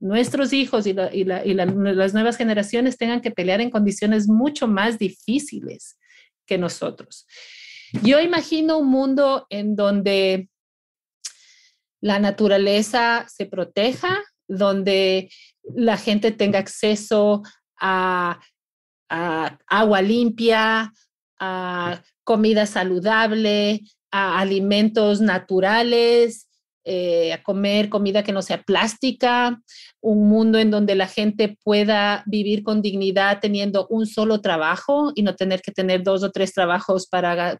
nuestros 0.00 0.52
hijos 0.52 0.86
y, 0.86 0.92
las 0.92 2.12
nuevas 2.14 2.36
generaciones 2.36 2.98
tengan 2.98 3.20
que 3.20 3.30
pelear 3.30 3.60
en 3.60 3.70
condiciones 3.70 4.28
mucho 4.28 4.68
más 4.68 4.98
difíciles 4.98 5.98
que 6.46 6.58
nosotros. 6.58 7.26
Yo 8.02 8.20
imagino 8.20 8.78
un 8.78 8.88
mundo 8.88 9.46
en 9.48 9.74
donde 9.74 10.48
la 12.00 12.18
naturaleza 12.18 13.26
se 13.28 13.46
proteja, 13.46 14.18
donde 14.46 15.30
la 15.74 15.96
gente 15.96 16.32
tenga 16.32 16.58
acceso 16.58 17.42
a, 17.80 18.40
agua 19.08 20.02
limpia, 20.02 20.92
a 21.38 22.02
comida 22.24 22.66
saludable, 22.66 23.80
a 24.10 24.38
alimentos 24.40 25.20
naturales, 25.20 26.48
eh, 26.84 27.32
a 27.32 27.42
comer 27.42 27.88
comida 27.88 28.22
que 28.22 28.32
no 28.32 28.42
sea 28.42 28.62
plástica, 28.62 29.60
un 30.00 30.28
mundo 30.28 30.58
en 30.58 30.70
donde 30.70 30.94
la 30.94 31.06
gente 31.06 31.58
pueda 31.62 32.22
vivir 32.26 32.62
con 32.62 32.82
dignidad 32.82 33.40
teniendo 33.40 33.86
un 33.88 34.06
solo 34.06 34.40
trabajo 34.40 35.12
y 35.14 35.22
no 35.22 35.34
tener 35.36 35.60
que 35.60 35.72
tener 35.72 36.02
dos 36.02 36.22
o 36.22 36.30
tres 36.30 36.52
trabajos 36.54 37.06
para, 37.06 37.58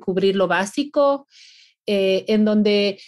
cubrir 0.00 0.36
lo 0.36 0.46
básico, 0.46 1.26
eh, 1.86 2.24
en 2.28 2.44
donde 2.44 3.00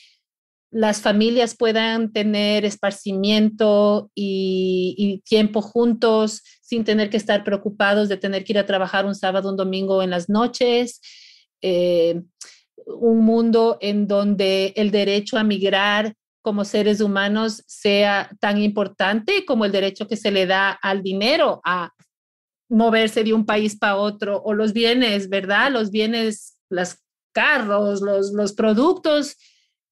las 0.72 1.02
familias 1.02 1.54
puedan 1.54 2.12
tener 2.12 2.64
esparcimiento 2.64 4.10
y, 4.14 5.22
tiempo 5.26 5.60
juntos 5.60 6.42
sin 6.62 6.82
tener 6.84 7.10
que 7.10 7.18
estar 7.18 7.44
preocupados 7.44 8.08
de 8.08 8.16
tener 8.16 8.42
que 8.42 8.54
ir 8.54 8.58
a 8.58 8.66
trabajar 8.66 9.04
un 9.04 9.14
sábado, 9.14 9.50
un 9.50 9.56
domingo 9.56 10.02
en 10.02 10.10
las 10.10 10.30
noches. 10.30 11.00
Eh, 11.60 12.20
un 12.86 13.18
mundo 13.20 13.76
en 13.80 14.08
donde 14.08 14.72
el 14.74 14.90
derecho 14.90 15.36
a 15.36 15.44
migrar 15.44 16.14
como 16.40 16.64
seres 16.64 17.00
humanos 17.00 17.62
sea 17.66 18.30
tan 18.40 18.60
importante 18.60 19.44
como 19.44 19.64
el 19.64 19.72
derecho 19.72 20.08
que 20.08 20.16
se 20.16 20.32
le 20.32 20.46
da 20.46 20.70
al 20.70 21.02
dinero 21.02 21.60
a 21.64 21.92
moverse 22.68 23.22
de 23.22 23.34
un 23.34 23.44
país 23.44 23.76
para 23.76 23.96
otro 23.96 24.42
o 24.42 24.54
los 24.54 24.72
bienes, 24.72 25.28
¿verdad? 25.28 25.70
Los 25.70 25.90
bienes, 25.90 26.56
los 26.70 26.96
carros, 27.32 28.00
los, 28.00 28.32
los 28.32 28.54
productos 28.54 29.36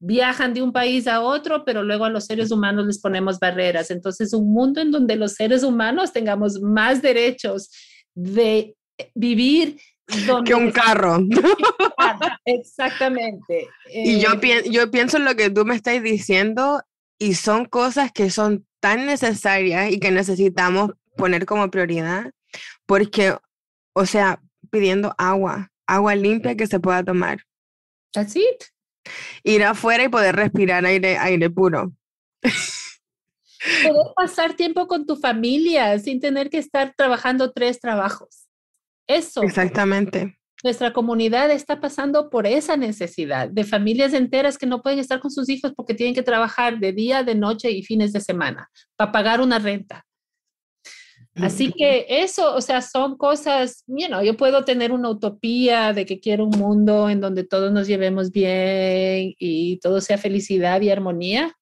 viajan 0.00 0.54
de 0.54 0.62
un 0.62 0.72
país 0.72 1.06
a 1.06 1.20
otro, 1.20 1.64
pero 1.64 1.82
luego 1.82 2.06
a 2.06 2.10
los 2.10 2.24
seres 2.24 2.50
humanos 2.50 2.86
les 2.86 2.98
ponemos 2.98 3.38
barreras. 3.38 3.90
Entonces, 3.90 4.32
un 4.32 4.50
mundo 4.50 4.80
en 4.80 4.90
donde 4.90 5.14
los 5.14 5.34
seres 5.34 5.62
humanos 5.62 6.12
tengamos 6.12 6.60
más 6.60 7.02
derechos 7.02 7.70
de 8.14 8.74
vivir 9.14 9.78
que 10.44 10.54
un 10.54 10.72
carro. 10.72 11.18
Exactamente. 12.44 13.68
Y 13.92 14.18
yo, 14.20 14.30
eh, 14.42 14.64
yo 14.70 14.90
pienso 14.90 15.18
en 15.18 15.26
lo 15.26 15.36
que 15.36 15.50
tú 15.50 15.64
me 15.64 15.76
estás 15.76 16.02
diciendo 16.02 16.82
y 17.18 17.34
son 17.34 17.66
cosas 17.66 18.10
que 18.10 18.30
son 18.30 18.66
tan 18.80 19.04
necesarias 19.04 19.92
y 19.92 20.00
que 20.00 20.10
necesitamos 20.10 20.92
poner 21.16 21.44
como 21.44 21.70
prioridad, 21.70 22.30
porque, 22.86 23.36
o 23.92 24.06
sea, 24.06 24.40
pidiendo 24.70 25.14
agua, 25.18 25.70
agua 25.86 26.14
limpia 26.14 26.56
que 26.56 26.66
se 26.66 26.80
pueda 26.80 27.04
tomar. 27.04 27.40
That's 28.14 28.34
it 28.34 28.64
ir 29.42 29.64
afuera 29.64 30.04
y 30.04 30.08
poder 30.08 30.36
respirar 30.36 30.84
aire, 30.84 31.18
aire 31.18 31.50
puro. 31.50 31.92
Poder 33.82 34.14
pasar 34.16 34.54
tiempo 34.54 34.86
con 34.86 35.04
tu 35.04 35.16
familia 35.16 35.98
sin 35.98 36.18
tener 36.18 36.48
que 36.48 36.56
estar 36.56 36.94
trabajando 36.96 37.52
tres 37.52 37.78
trabajos. 37.78 38.46
Eso. 39.06 39.42
Exactamente. 39.42 40.38
Nuestra 40.62 40.92
comunidad 40.92 41.50
está 41.50 41.80
pasando 41.80 42.28
por 42.28 42.46
esa 42.46 42.76
necesidad 42.76 43.48
de 43.48 43.64
familias 43.64 44.12
enteras 44.12 44.58
que 44.58 44.66
no 44.66 44.82
pueden 44.82 44.98
estar 44.98 45.20
con 45.20 45.30
sus 45.30 45.48
hijos 45.48 45.72
porque 45.74 45.94
tienen 45.94 46.14
que 46.14 46.22
trabajar 46.22 46.78
de 46.78 46.92
día, 46.92 47.22
de 47.22 47.34
noche 47.34 47.70
y 47.70 47.82
fines 47.82 48.12
de 48.12 48.20
semana 48.20 48.70
para 48.96 49.12
pagar 49.12 49.40
una 49.40 49.58
renta. 49.58 50.06
Así 51.42 51.72
que 51.72 52.06
eso, 52.08 52.54
o 52.54 52.60
sea, 52.60 52.82
son 52.82 53.16
cosas, 53.16 53.84
you 53.86 54.06
yo 54.24 54.36
puedo 54.36 54.64
tener 54.64 54.92
una 54.92 55.10
utopía 55.10 55.92
de 55.92 56.06
que 56.06 56.20
quiero 56.20 56.44
un 56.44 56.58
mundo 56.58 57.08
en 57.08 57.20
donde 57.20 57.44
todos 57.44 57.72
nos 57.72 57.86
llevemos 57.86 58.30
bien 58.30 59.34
y 59.38 59.78
todo 59.78 60.00
sea 60.00 60.18
felicidad 60.18 60.80
y 60.80 60.90
armonía. 60.90 61.56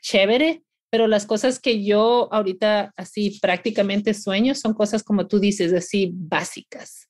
Chévere, 0.00 0.62
pero 0.90 1.06
las 1.08 1.26
cosas 1.26 1.58
que 1.58 1.84
yo 1.84 2.28
ahorita 2.32 2.92
así 2.96 3.38
prácticamente 3.40 4.14
sueño 4.14 4.54
son 4.54 4.72
cosas 4.74 5.02
como 5.02 5.26
tú 5.26 5.38
dices, 5.38 5.72
así 5.72 6.12
básicas. 6.14 7.08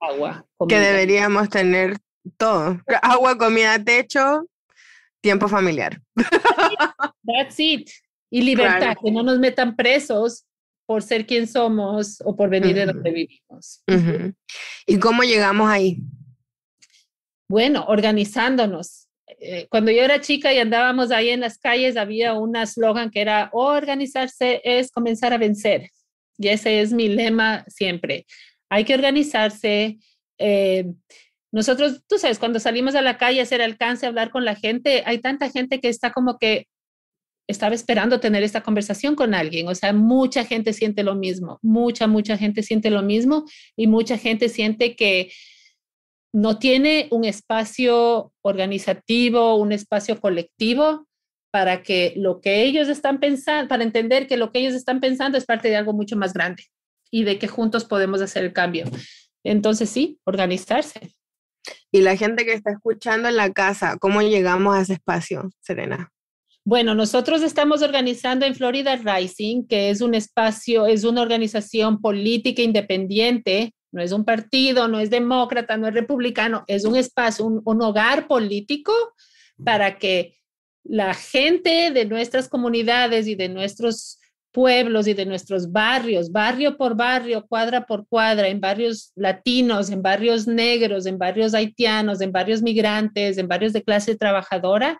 Agua. 0.00 0.46
Que 0.68 0.78
deberíamos 0.78 1.48
tener 1.50 1.98
todo. 2.36 2.80
Agua, 3.02 3.36
comida, 3.36 3.82
techo, 3.82 4.48
tiempo 5.20 5.48
familiar. 5.48 6.00
That's 7.24 7.58
it. 7.58 7.90
Y 8.30 8.42
libertad, 8.42 8.96
que 9.02 9.10
no 9.10 9.22
nos 9.22 9.38
metan 9.38 9.76
presos 9.76 10.46
por 10.86 11.02
ser 11.02 11.26
quien 11.26 11.46
somos 11.46 12.22
o 12.24 12.36
por 12.36 12.48
venir 12.48 12.74
de 12.74 12.86
donde 12.86 13.10
vivimos. 13.10 13.82
¿Y 14.86 14.98
cómo 14.98 15.22
llegamos 15.22 15.68
ahí? 15.68 15.98
Bueno, 17.48 17.84
organizándonos. 17.88 19.08
Eh, 19.40 19.66
cuando 19.68 19.90
yo 19.90 20.02
era 20.02 20.20
chica 20.20 20.52
y 20.52 20.58
andábamos 20.58 21.10
ahí 21.10 21.30
en 21.30 21.40
las 21.40 21.58
calles, 21.58 21.96
había 21.96 22.34
un 22.34 22.56
eslogan 22.56 23.10
que 23.10 23.20
era 23.20 23.50
organizarse 23.52 24.60
es 24.64 24.90
comenzar 24.90 25.32
a 25.32 25.38
vencer. 25.38 25.90
Y 26.38 26.48
ese 26.48 26.80
es 26.80 26.92
mi 26.92 27.08
lema 27.08 27.64
siempre. 27.68 28.26
Hay 28.70 28.84
que 28.84 28.94
organizarse. 28.94 29.98
Eh, 30.38 30.86
nosotros, 31.52 32.02
tú 32.08 32.18
sabes, 32.18 32.38
cuando 32.38 32.60
salimos 32.60 32.94
a 32.94 33.02
la 33.02 33.18
calle 33.18 33.40
a 33.40 33.44
hacer 33.44 33.62
alcance, 33.62 34.06
a 34.06 34.08
hablar 34.08 34.30
con 34.30 34.44
la 34.44 34.54
gente, 34.54 35.02
hay 35.06 35.18
tanta 35.18 35.50
gente 35.50 35.80
que 35.80 35.88
está 35.88 36.12
como 36.12 36.38
que 36.38 36.66
estaba 37.46 37.74
esperando 37.74 38.20
tener 38.20 38.42
esta 38.42 38.62
conversación 38.62 39.14
con 39.14 39.34
alguien. 39.34 39.68
O 39.68 39.74
sea, 39.74 39.92
mucha 39.92 40.44
gente 40.44 40.72
siente 40.72 41.02
lo 41.02 41.14
mismo, 41.14 41.58
mucha, 41.62 42.06
mucha 42.06 42.36
gente 42.36 42.62
siente 42.62 42.90
lo 42.90 43.02
mismo 43.02 43.44
y 43.76 43.86
mucha 43.86 44.18
gente 44.18 44.48
siente 44.48 44.96
que 44.96 45.30
no 46.32 46.58
tiene 46.58 47.08
un 47.10 47.24
espacio 47.24 48.32
organizativo, 48.42 49.56
un 49.56 49.72
espacio 49.72 50.20
colectivo 50.20 51.06
para 51.50 51.82
que 51.82 52.12
lo 52.16 52.40
que 52.40 52.64
ellos 52.64 52.88
están 52.88 53.20
pensando, 53.20 53.68
para 53.68 53.84
entender 53.84 54.26
que 54.26 54.36
lo 54.36 54.52
que 54.52 54.58
ellos 54.58 54.74
están 54.74 55.00
pensando 55.00 55.38
es 55.38 55.46
parte 55.46 55.68
de 55.68 55.76
algo 55.76 55.94
mucho 55.94 56.16
más 56.16 56.34
grande 56.34 56.64
y 57.10 57.24
de 57.24 57.38
que 57.38 57.48
juntos 57.48 57.84
podemos 57.84 58.20
hacer 58.20 58.44
el 58.44 58.52
cambio. 58.52 58.84
Entonces, 59.44 59.88
sí, 59.88 60.18
organizarse. 60.24 61.14
Y 61.90 62.02
la 62.02 62.16
gente 62.16 62.44
que 62.44 62.52
está 62.52 62.72
escuchando 62.72 63.28
en 63.28 63.36
la 63.36 63.52
casa, 63.52 63.96
¿cómo 63.98 64.20
llegamos 64.20 64.76
a 64.76 64.82
ese 64.82 64.94
espacio, 64.94 65.48
Serena? 65.60 66.10
Bueno, 66.66 66.96
nosotros 66.96 67.42
estamos 67.42 67.80
organizando 67.82 68.44
en 68.44 68.56
Florida 68.56 68.96
Rising, 68.96 69.68
que 69.68 69.88
es 69.88 70.00
un 70.00 70.16
espacio, 70.16 70.86
es 70.86 71.04
una 71.04 71.22
organización 71.22 72.00
política 72.00 72.60
independiente, 72.60 73.72
no 73.92 74.02
es 74.02 74.10
un 74.10 74.24
partido, 74.24 74.88
no 74.88 74.98
es 74.98 75.08
demócrata, 75.08 75.76
no 75.76 75.86
es 75.86 75.94
republicano, 75.94 76.64
es 76.66 76.84
un 76.84 76.96
espacio, 76.96 77.46
un, 77.46 77.82
hogar 77.82 78.26
político 78.26 78.92
para 79.62 79.96
que 79.96 80.38
la 80.82 81.14
gente 81.14 81.92
de 81.92 82.04
nuestras 82.04 82.48
comunidades 82.48 83.28
y 83.28 83.36
de 83.36 83.48
nuestros 83.48 84.18
pueblos 84.50 85.06
y 85.06 85.14
de 85.14 85.24
nuestros 85.24 85.70
barrios, 85.70 86.32
barrio 86.32 86.76
por 86.76 86.96
barrio, 86.96 87.46
cuadra 87.46 87.86
por 87.86 88.08
cuadra, 88.08 88.48
en 88.48 88.60
barrios 88.60 89.12
latinos, 89.14 89.88
en 89.88 90.02
barrios 90.02 90.48
negros, 90.48 91.06
en 91.06 91.16
barrios 91.16 91.54
haitianos, 91.54 92.20
en 92.20 92.32
barrios 92.32 92.60
migrantes, 92.60 93.38
en 93.38 93.46
barrios 93.46 93.72
de 93.72 93.84
clase 93.84 94.16
trabajadora, 94.16 94.98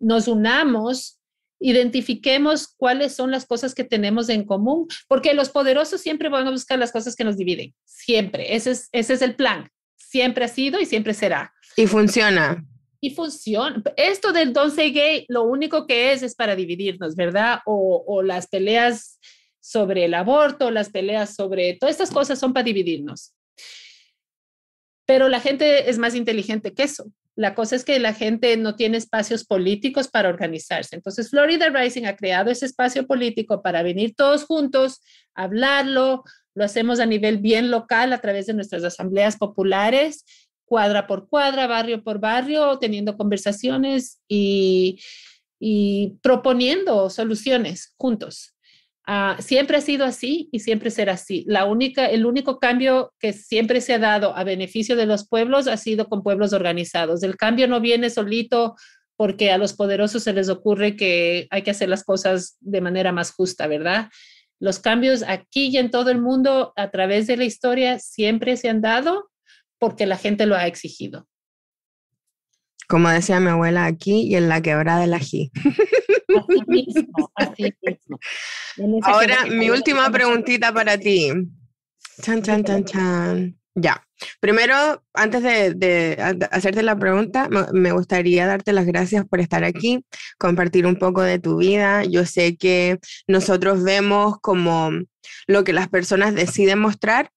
nos 0.00 0.26
unamos 0.26 1.20
identifiquemos 1.60 2.68
cuáles 2.76 3.14
son 3.14 3.30
las 3.30 3.46
cosas 3.46 3.74
que 3.74 3.84
tenemos 3.84 4.28
en 4.30 4.44
común, 4.44 4.88
porque 5.06 5.34
los 5.34 5.50
poderosos 5.50 6.00
siempre 6.00 6.30
van 6.30 6.46
a 6.46 6.50
buscar 6.50 6.78
las 6.78 6.90
cosas 6.90 7.14
que 7.14 7.24
nos 7.24 7.36
dividen, 7.36 7.74
siempre. 7.84 8.56
Ese 8.56 8.72
es, 8.72 8.88
ese 8.92 9.14
es 9.14 9.22
el 9.22 9.36
plan. 9.36 9.68
Siempre 9.96 10.46
ha 10.46 10.48
sido 10.48 10.80
y 10.80 10.86
siempre 10.86 11.14
será. 11.14 11.52
Y 11.76 11.86
funciona. 11.86 12.64
Y 13.00 13.10
funciona. 13.10 13.82
Esto 13.96 14.32
del 14.32 14.52
don 14.52 14.74
gay, 14.74 15.26
lo 15.28 15.44
único 15.44 15.86
que 15.86 16.12
es 16.12 16.22
es 16.22 16.34
para 16.34 16.56
dividirnos, 16.56 17.14
¿verdad? 17.14 17.60
O, 17.66 18.02
o 18.06 18.22
las 18.22 18.48
peleas 18.48 19.20
sobre 19.60 20.06
el 20.06 20.14
aborto, 20.14 20.70
las 20.70 20.88
peleas 20.88 21.34
sobre 21.34 21.74
todas 21.74 21.94
estas 21.94 22.10
cosas 22.10 22.38
son 22.38 22.52
para 22.52 22.64
dividirnos. 22.64 23.34
Pero 25.06 25.28
la 25.28 25.40
gente 25.40 25.90
es 25.90 25.98
más 25.98 26.14
inteligente 26.14 26.72
que 26.72 26.84
eso. 26.84 27.12
La 27.36 27.54
cosa 27.54 27.76
es 27.76 27.84
que 27.84 27.98
la 28.00 28.12
gente 28.12 28.56
no 28.56 28.76
tiene 28.76 28.96
espacios 28.96 29.44
políticos 29.44 30.08
para 30.08 30.28
organizarse. 30.28 30.96
Entonces, 30.96 31.30
Florida 31.30 31.68
Rising 31.70 32.04
ha 32.04 32.16
creado 32.16 32.50
ese 32.50 32.66
espacio 32.66 33.06
político 33.06 33.62
para 33.62 33.82
venir 33.82 34.14
todos 34.14 34.44
juntos, 34.44 35.00
hablarlo. 35.34 36.24
Lo 36.54 36.64
hacemos 36.64 37.00
a 37.00 37.06
nivel 37.06 37.38
bien 37.38 37.70
local 37.70 38.12
a 38.12 38.20
través 38.20 38.46
de 38.46 38.54
nuestras 38.54 38.84
asambleas 38.84 39.36
populares, 39.36 40.24
cuadra 40.64 41.06
por 41.06 41.28
cuadra, 41.28 41.66
barrio 41.66 42.02
por 42.02 42.20
barrio, 42.20 42.78
teniendo 42.78 43.16
conversaciones 43.16 44.20
y, 44.28 45.00
y 45.58 46.18
proponiendo 46.22 47.10
soluciones 47.10 47.94
juntos. 47.96 48.54
Ah, 49.12 49.36
siempre 49.40 49.76
ha 49.76 49.80
sido 49.80 50.04
así 50.04 50.48
y 50.52 50.60
siempre 50.60 50.88
será 50.88 51.14
así. 51.14 51.44
La 51.48 51.64
única, 51.64 52.06
el 52.06 52.24
único 52.24 52.60
cambio 52.60 53.12
que 53.18 53.32
siempre 53.32 53.80
se 53.80 53.92
ha 53.92 53.98
dado 53.98 54.36
a 54.36 54.44
beneficio 54.44 54.94
de 54.94 55.04
los 55.04 55.26
pueblos 55.26 55.66
ha 55.66 55.76
sido 55.78 56.08
con 56.08 56.22
pueblos 56.22 56.52
organizados. 56.52 57.24
El 57.24 57.36
cambio 57.36 57.66
no 57.66 57.80
viene 57.80 58.08
solito 58.08 58.76
porque 59.16 59.50
a 59.50 59.58
los 59.58 59.72
poderosos 59.72 60.22
se 60.22 60.32
les 60.32 60.48
ocurre 60.48 60.94
que 60.94 61.48
hay 61.50 61.62
que 61.62 61.72
hacer 61.72 61.88
las 61.88 62.04
cosas 62.04 62.56
de 62.60 62.80
manera 62.80 63.10
más 63.10 63.32
justa, 63.32 63.66
¿verdad? 63.66 64.10
Los 64.60 64.78
cambios 64.78 65.24
aquí 65.26 65.70
y 65.70 65.78
en 65.78 65.90
todo 65.90 66.12
el 66.12 66.20
mundo 66.20 66.72
a 66.76 66.92
través 66.92 67.26
de 67.26 67.36
la 67.36 67.44
historia 67.44 67.98
siempre 67.98 68.56
se 68.56 68.68
han 68.68 68.80
dado 68.80 69.28
porque 69.80 70.06
la 70.06 70.18
gente 70.18 70.46
lo 70.46 70.54
ha 70.54 70.68
exigido. 70.68 71.26
Como 72.86 73.08
decía 73.08 73.40
mi 73.40 73.50
abuela 73.50 73.86
aquí 73.86 74.22
y 74.22 74.36
en 74.36 74.48
la 74.48 74.62
quebrada 74.62 75.00
del 75.00 75.14
ají. 75.14 75.50
Así 76.36 76.62
mismo, 76.66 77.32
así 77.34 77.74
mismo. 77.82 77.99
Ahora, 79.02 79.46
mi 79.46 79.70
última 79.70 80.10
preguntita 80.10 80.72
para 80.72 80.98
ti. 80.98 81.32
Chan, 82.22 82.42
chan, 82.42 82.64
chan, 82.64 82.84
chan. 82.84 83.60
Ya. 83.74 84.06
Primero, 84.40 85.02
antes 85.14 85.42
de, 85.42 86.16
hacerte 86.50 86.82
la 86.82 86.98
pregunta, 86.98 87.48
me 87.72 87.92
gustaría 87.92 88.46
darte 88.46 88.72
las 88.72 88.84
gracias 88.86 89.24
por 89.26 89.40
estar 89.40 89.64
aquí, 89.64 90.04
compartir 90.38 90.86
un 90.86 90.96
poco 90.96 91.22
de 91.22 91.38
tu 91.38 91.56
vida. 91.58 92.04
Yo 92.04 92.26
sé 92.26 92.56
que 92.56 92.98
nosotros 93.26 93.82
vemos 93.82 94.38
como 94.40 94.90
lo 95.46 95.64
que 95.64 95.72
las 95.72 95.88
personas 95.88 96.34
deciden 96.34 96.80
mostrar 96.80 97.30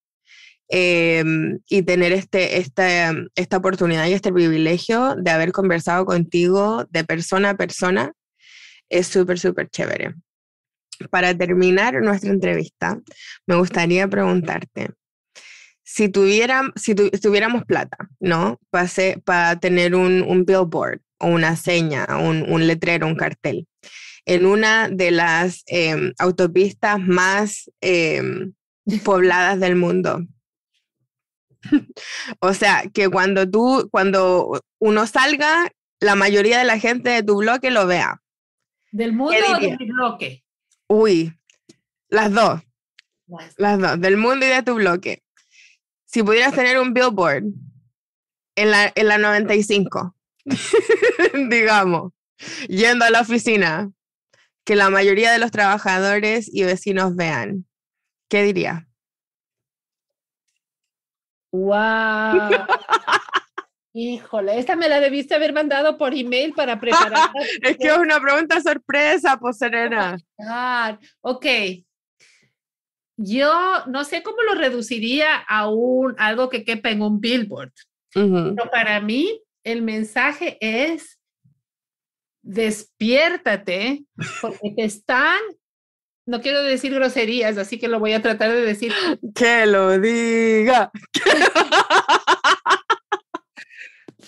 em, 0.67 1.59
y 1.69 1.83
tener 1.83 2.11
este, 2.11 2.57
esta, 2.57 3.13
esta 3.35 3.57
oportunidad 3.57 4.07
y 4.07 4.13
este 4.13 4.33
privilegio 4.33 5.15
de 5.15 5.31
haber 5.31 5.51
conversado 5.51 6.05
contigo 6.05 6.85
de 6.89 7.03
persona 7.03 7.51
a 7.51 7.57
persona 7.57 8.13
es 8.89 9.07
súper, 9.07 9.39
súper 9.39 9.69
chévere. 9.69 10.15
Para 11.09 11.37
terminar 11.37 12.01
nuestra 12.01 12.31
entrevista, 12.31 12.99
me 13.45 13.55
gustaría 13.55 14.07
preguntarte, 14.07 14.91
si, 15.83 16.09
tuviera, 16.09 16.71
si 16.75 16.95
tuviéramos 16.95 17.65
plata, 17.65 17.97
¿no? 18.19 18.59
Para 18.69 19.59
tener 19.59 19.95
un, 19.95 20.21
un, 20.21 20.45
billboard 20.45 21.01
o 21.19 21.27
una 21.27 21.55
seña, 21.55 22.05
un, 22.17 22.43
un, 22.49 22.67
letrero, 22.67 23.05
un 23.05 23.15
cartel, 23.15 23.67
en 24.25 24.45
una 24.45 24.89
de 24.89 25.11
las 25.11 25.63
em, 25.67 26.13
autopistas 26.17 26.99
más 26.99 27.69
em, 27.81 28.53
pobladas 29.03 29.59
del 29.59 29.75
mundo. 29.75 30.21
o 32.39 32.53
sea, 32.53 32.83
que 32.93 33.09
cuando 33.09 33.49
tú, 33.49 33.87
cuando 33.91 34.61
uno 34.79 35.07
salga, 35.07 35.71
la 35.99 36.15
mayoría 36.15 36.59
de 36.59 36.65
la 36.65 36.79
gente 36.79 37.09
de 37.09 37.23
tu 37.23 37.37
bloque 37.37 37.71
lo 37.71 37.87
vea. 37.87 38.21
¿Del 38.91 39.13
mundo 39.13 39.35
o 39.55 39.59
de 39.59 39.77
mi 39.77 39.85
bloque? 39.85 40.42
Uy, 40.95 41.35
las 42.07 42.31
dos. 42.31 42.61
Las 43.57 43.79
dos, 43.79 43.99
del 43.99 44.15
mundo 44.15 44.45
y 44.45 44.49
de 44.49 44.61
tu 44.61 44.75
bloque. 44.75 45.23
Si 46.05 46.21
pudieras 46.21 46.53
tener 46.53 46.79
un 46.79 46.93
billboard 46.93 47.45
en 48.55 48.69
la, 48.69 48.91
en 48.93 49.07
la 49.07 49.17
95, 49.17 50.15
digamos, 51.49 52.13
yendo 52.67 53.05
a 53.05 53.09
la 53.09 53.21
oficina, 53.21 53.91
que 54.63 54.75
la 54.75 54.91
mayoría 54.91 55.31
de 55.31 55.39
los 55.39 55.49
trabajadores 55.49 56.47
y 56.53 56.63
vecinos 56.63 57.15
vean, 57.15 57.65
¿qué 58.29 58.43
diría? 58.43 58.87
¡Wow! 61.51 62.67
Híjole, 63.95 64.57
esta 64.57 64.75
me 64.75 64.89
la 64.89 64.99
debiste 64.99 65.35
haber 65.35 65.53
mandado 65.53 65.97
por 65.99 66.15
email 66.15 66.53
para 66.53 66.79
preparar. 66.79 67.29
es 67.61 67.77
que 67.77 67.87
es 67.87 67.97
una 67.97 68.19
pregunta 68.19 68.59
sorpresa, 68.59 69.37
pues 69.39 69.57
Serena. 69.59 70.17
Ah, 70.39 70.97
ok. 71.21 71.45
Yo 73.17 73.85
no 73.85 74.03
sé 74.03 74.23
cómo 74.23 74.41
lo 74.41 74.55
reduciría 74.55 75.35
a 75.35 75.69
un, 75.69 76.15
algo 76.17 76.49
que 76.49 76.63
quepa 76.63 76.89
en 76.89 77.03
un 77.03 77.21
billboard. 77.21 77.71
Pero 78.11 78.69
para 78.71 78.99
mí 78.99 79.41
el 79.63 79.81
mensaje 79.81 80.57
es 80.59 81.19
despiértate 82.43 84.03
porque 84.41 84.73
te 84.75 84.83
están, 84.83 85.39
no 86.27 86.41
quiero 86.41 86.61
decir 86.63 86.93
groserías, 86.93 87.57
así 87.57 87.79
que 87.79 87.87
lo 87.87 87.99
voy 87.99 88.13
a 88.13 88.21
tratar 88.21 88.51
de 88.51 88.61
decir. 88.61 88.91
Que 89.35 89.65
lo 89.65 89.99
diga. 89.99 90.91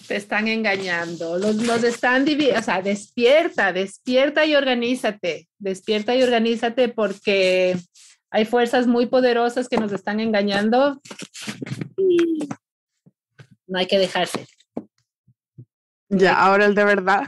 te 0.08 0.16
están 0.16 0.48
engañando, 0.48 1.38
los, 1.38 1.56
los 1.56 1.84
están 1.84 2.26
dividiendo, 2.26 2.60
o 2.60 2.64
sea, 2.64 2.82
despierta, 2.82 3.74
despierta 3.74 4.46
y 4.46 4.56
organízate, 4.56 5.48
despierta 5.58 6.16
y 6.16 6.24
organízate 6.24 6.90
porque 6.90 7.78
hay 8.32 8.46
fuerzas 8.46 8.88
muy 8.88 9.06
poderosas 9.06 9.70
que 9.70 9.78
nos 9.78 9.92
están 9.92 10.20
engañando 10.20 11.02
y 11.98 12.48
no 13.68 13.80
hay 13.80 13.88
que 13.88 13.98
dejarse. 13.98 14.46
Ya, 16.10 16.34
ahora 16.34 16.66
el 16.66 16.76
de 16.76 16.86
verdad. 16.86 17.24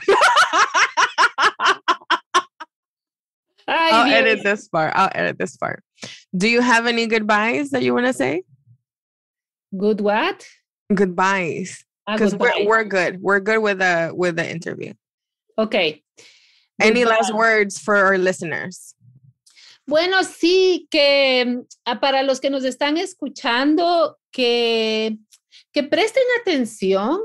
I'll 3.68 4.12
edit 4.12 4.44
this 4.44 4.70
part. 4.70 4.94
I'll 4.96 5.12
edit 5.13 5.38
this 5.38 5.58
part. 5.58 5.84
Do 6.36 6.48
you 6.48 6.62
have 6.62 6.88
any 6.88 7.08
goodbyes 7.08 7.72
that 7.72 7.84
you 7.84 7.94
want 7.94 8.06
to 8.08 8.13
say? 8.13 8.44
Good 9.76 10.02
what? 10.02 10.46
Goodbyes. 10.94 11.87
Because 12.08 12.36
we're, 12.36 12.65
we're 12.65 12.84
good. 12.86 13.22
We're 13.22 13.39
good 13.39 13.60
with 13.60 13.80
the 13.80 14.12
with 14.15 14.38
the 14.38 14.50
interview. 14.50 14.93
Ok. 15.58 16.02
Any 16.80 17.06
last 17.06 17.32
Goodbye. 17.32 17.38
words 17.38 17.80
for 17.80 17.96
our 17.96 18.17
listeners? 18.17 18.96
Bueno, 19.88 20.24
sí, 20.24 20.88
que 20.91 21.63
ah, 21.86 22.00
para 22.00 22.22
los 22.24 22.39
que 22.39 22.50
nos 22.50 22.65
están 22.65 22.98
escuchando, 22.98 24.17
que, 24.32 25.17
que 25.72 25.84
presten 25.84 26.24
atención, 26.41 27.20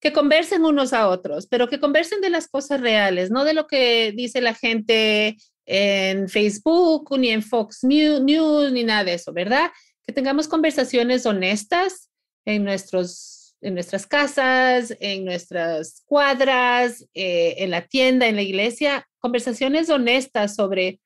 que 0.00 0.12
conversen 0.12 0.64
unos 0.64 0.92
a 0.92 1.08
otros, 1.08 1.46
pero 1.46 1.68
que 1.68 1.78
conversen 1.78 2.20
de 2.22 2.30
las 2.30 2.48
cosas 2.48 2.80
reales, 2.80 3.30
no 3.30 3.44
de 3.44 3.52
lo 3.54 3.66
que 3.66 4.12
dice 4.16 4.40
la 4.40 4.54
gente 4.54 5.36
en 5.66 6.28
Facebook, 6.28 7.18
ni 7.18 7.30
en 7.30 7.42
Fox 7.42 7.84
News, 7.84 8.22
News, 8.22 8.72
ni 8.72 8.84
nada 8.84 9.04
de 9.04 9.14
eso, 9.14 9.32
¿verdad? 9.32 9.70
Que 10.06 10.12
tengamos 10.12 10.48
conversaciones 10.48 11.26
honestas 11.26 12.08
en, 12.46 12.64
nuestros, 12.64 13.35
en 13.66 13.74
nuestras 13.74 14.06
casas, 14.06 14.96
en 15.00 15.24
nuestras 15.24 16.04
cuadras, 16.06 17.04
eh, 17.14 17.56
en 17.58 17.72
la 17.72 17.84
tienda, 17.84 18.28
en 18.28 18.36
la 18.36 18.42
iglesia, 18.42 19.08
conversaciones 19.18 19.90
honestas 19.90 20.54
sobre 20.54 21.00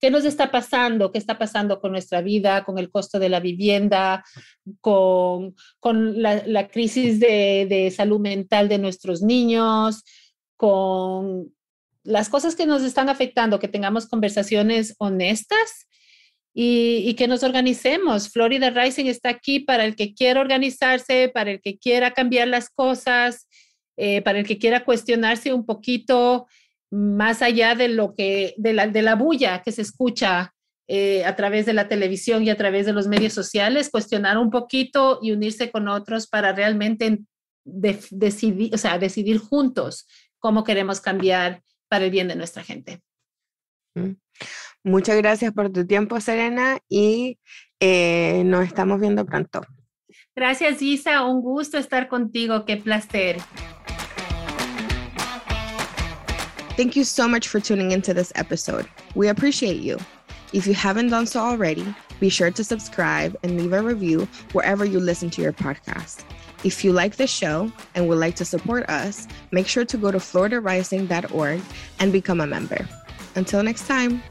qué 0.00 0.08
nos 0.08 0.24
está 0.24 0.52
pasando, 0.52 1.10
qué 1.10 1.18
está 1.18 1.38
pasando 1.38 1.80
con 1.80 1.90
nuestra 1.90 2.20
vida, 2.20 2.64
con 2.64 2.78
el 2.78 2.88
costo 2.88 3.18
de 3.18 3.28
la 3.28 3.40
vivienda, 3.40 4.24
con, 4.80 5.56
con 5.80 6.22
la, 6.22 6.44
la 6.46 6.68
crisis 6.68 7.18
de, 7.18 7.66
de 7.68 7.90
salud 7.90 8.20
mental 8.20 8.68
de 8.68 8.78
nuestros 8.78 9.20
niños, 9.20 10.04
con 10.56 11.52
las 12.04 12.28
cosas 12.28 12.54
que 12.54 12.66
nos 12.66 12.82
están 12.82 13.08
afectando, 13.08 13.58
que 13.58 13.66
tengamos 13.66 14.06
conversaciones 14.06 14.94
honestas 14.98 15.87
y, 16.60 17.04
y, 17.08 17.14
que 17.14 17.28
nos 17.28 17.44
organicemos. 17.44 18.30
Florida 18.30 18.70
Rising 18.70 19.06
está 19.06 19.28
aquí 19.28 19.60
para 19.60 19.84
el 19.84 19.94
que 19.94 20.12
quiera 20.12 20.40
organizarse, 20.40 21.28
para 21.28 21.52
el 21.52 21.60
que 21.60 21.78
quiera 21.78 22.14
cambiar 22.14 22.48
las 22.48 22.68
cosas, 22.68 23.46
eh, 23.96 24.22
para 24.22 24.40
el 24.40 24.44
que 24.44 24.58
quiera 24.58 24.84
cuestionarse 24.84 25.52
un 25.52 25.64
poquito 25.64 26.48
más 26.90 27.42
allá 27.42 27.76
de 27.76 27.86
lo 27.86 28.12
que, 28.12 28.54
de 28.56 28.72
la, 28.72 28.88
de 28.88 29.02
la 29.02 29.14
bulla 29.14 29.62
que 29.62 29.70
se 29.70 29.82
escucha 29.82 30.52
eh, 30.88 31.24
a 31.24 31.36
través 31.36 31.64
de 31.64 31.74
la 31.74 31.86
televisión 31.86 32.42
y 32.42 32.50
a 32.50 32.56
través 32.56 32.86
de 32.86 32.92
los 32.92 33.06
medios 33.06 33.34
sociales, 33.34 33.88
cuestionar 33.88 34.36
un 34.36 34.50
poquito 34.50 35.20
y 35.22 35.30
unirse 35.30 35.70
con 35.70 35.86
otros 35.86 36.26
para 36.26 36.52
realmente 36.52 37.20
de, 37.64 38.00
decidir, 38.10 38.74
o 38.74 38.78
sea, 38.78 38.98
decidir 38.98 39.38
juntos 39.38 40.08
cómo 40.40 40.64
queremos 40.64 41.00
cambiar 41.00 41.62
para 41.86 42.06
el 42.06 42.10
bien 42.10 42.26
de 42.26 42.34
nuestra 42.34 42.64
gente. 42.64 43.00
Muchas 44.84 45.16
gracias 45.16 45.52
por 45.52 45.70
tu 45.70 45.86
tiempo, 45.86 46.20
Serena, 46.20 46.78
y 46.88 47.38
eh, 47.80 48.42
nos 48.44 48.66
estamos 48.66 49.00
viendo 49.00 49.24
pronto. 49.26 49.62
Gracias, 50.34 50.80
Isa. 50.82 51.24
Un 51.24 51.42
gusto 51.42 51.78
estar 51.78 52.08
contigo. 52.08 52.64
Qué 52.64 52.76
placer. 52.76 53.38
Thank 56.76 56.94
you 56.94 57.02
so 57.02 57.26
much 57.26 57.48
for 57.48 57.60
tuning 57.60 57.90
into 57.90 58.14
this 58.14 58.32
episode. 58.36 58.86
We 59.16 59.28
appreciate 59.28 59.82
you. 59.82 59.98
If 60.52 60.66
you 60.66 60.74
haven't 60.74 61.10
done 61.10 61.26
so 61.26 61.40
already, 61.40 61.84
be 62.20 62.28
sure 62.28 62.52
to 62.52 62.62
subscribe 62.62 63.36
and 63.42 63.56
leave 63.60 63.72
a 63.72 63.82
review 63.82 64.28
wherever 64.52 64.84
you 64.84 65.00
listen 65.00 65.28
to 65.30 65.42
your 65.42 65.52
podcast. 65.52 66.22
If 66.64 66.84
you 66.84 66.92
like 66.92 67.16
the 67.16 67.26
show 67.26 67.70
and 67.94 68.08
would 68.08 68.18
like 68.18 68.36
to 68.36 68.44
support 68.44 68.88
us, 68.88 69.26
make 69.50 69.66
sure 69.66 69.84
to 69.84 69.96
go 69.96 70.10
to 70.10 70.18
floridarising.org 70.18 71.60
and 71.98 72.12
become 72.12 72.40
a 72.40 72.46
member. 72.46 72.88
Until 73.34 73.62
next 73.62 73.86
time. 73.86 74.22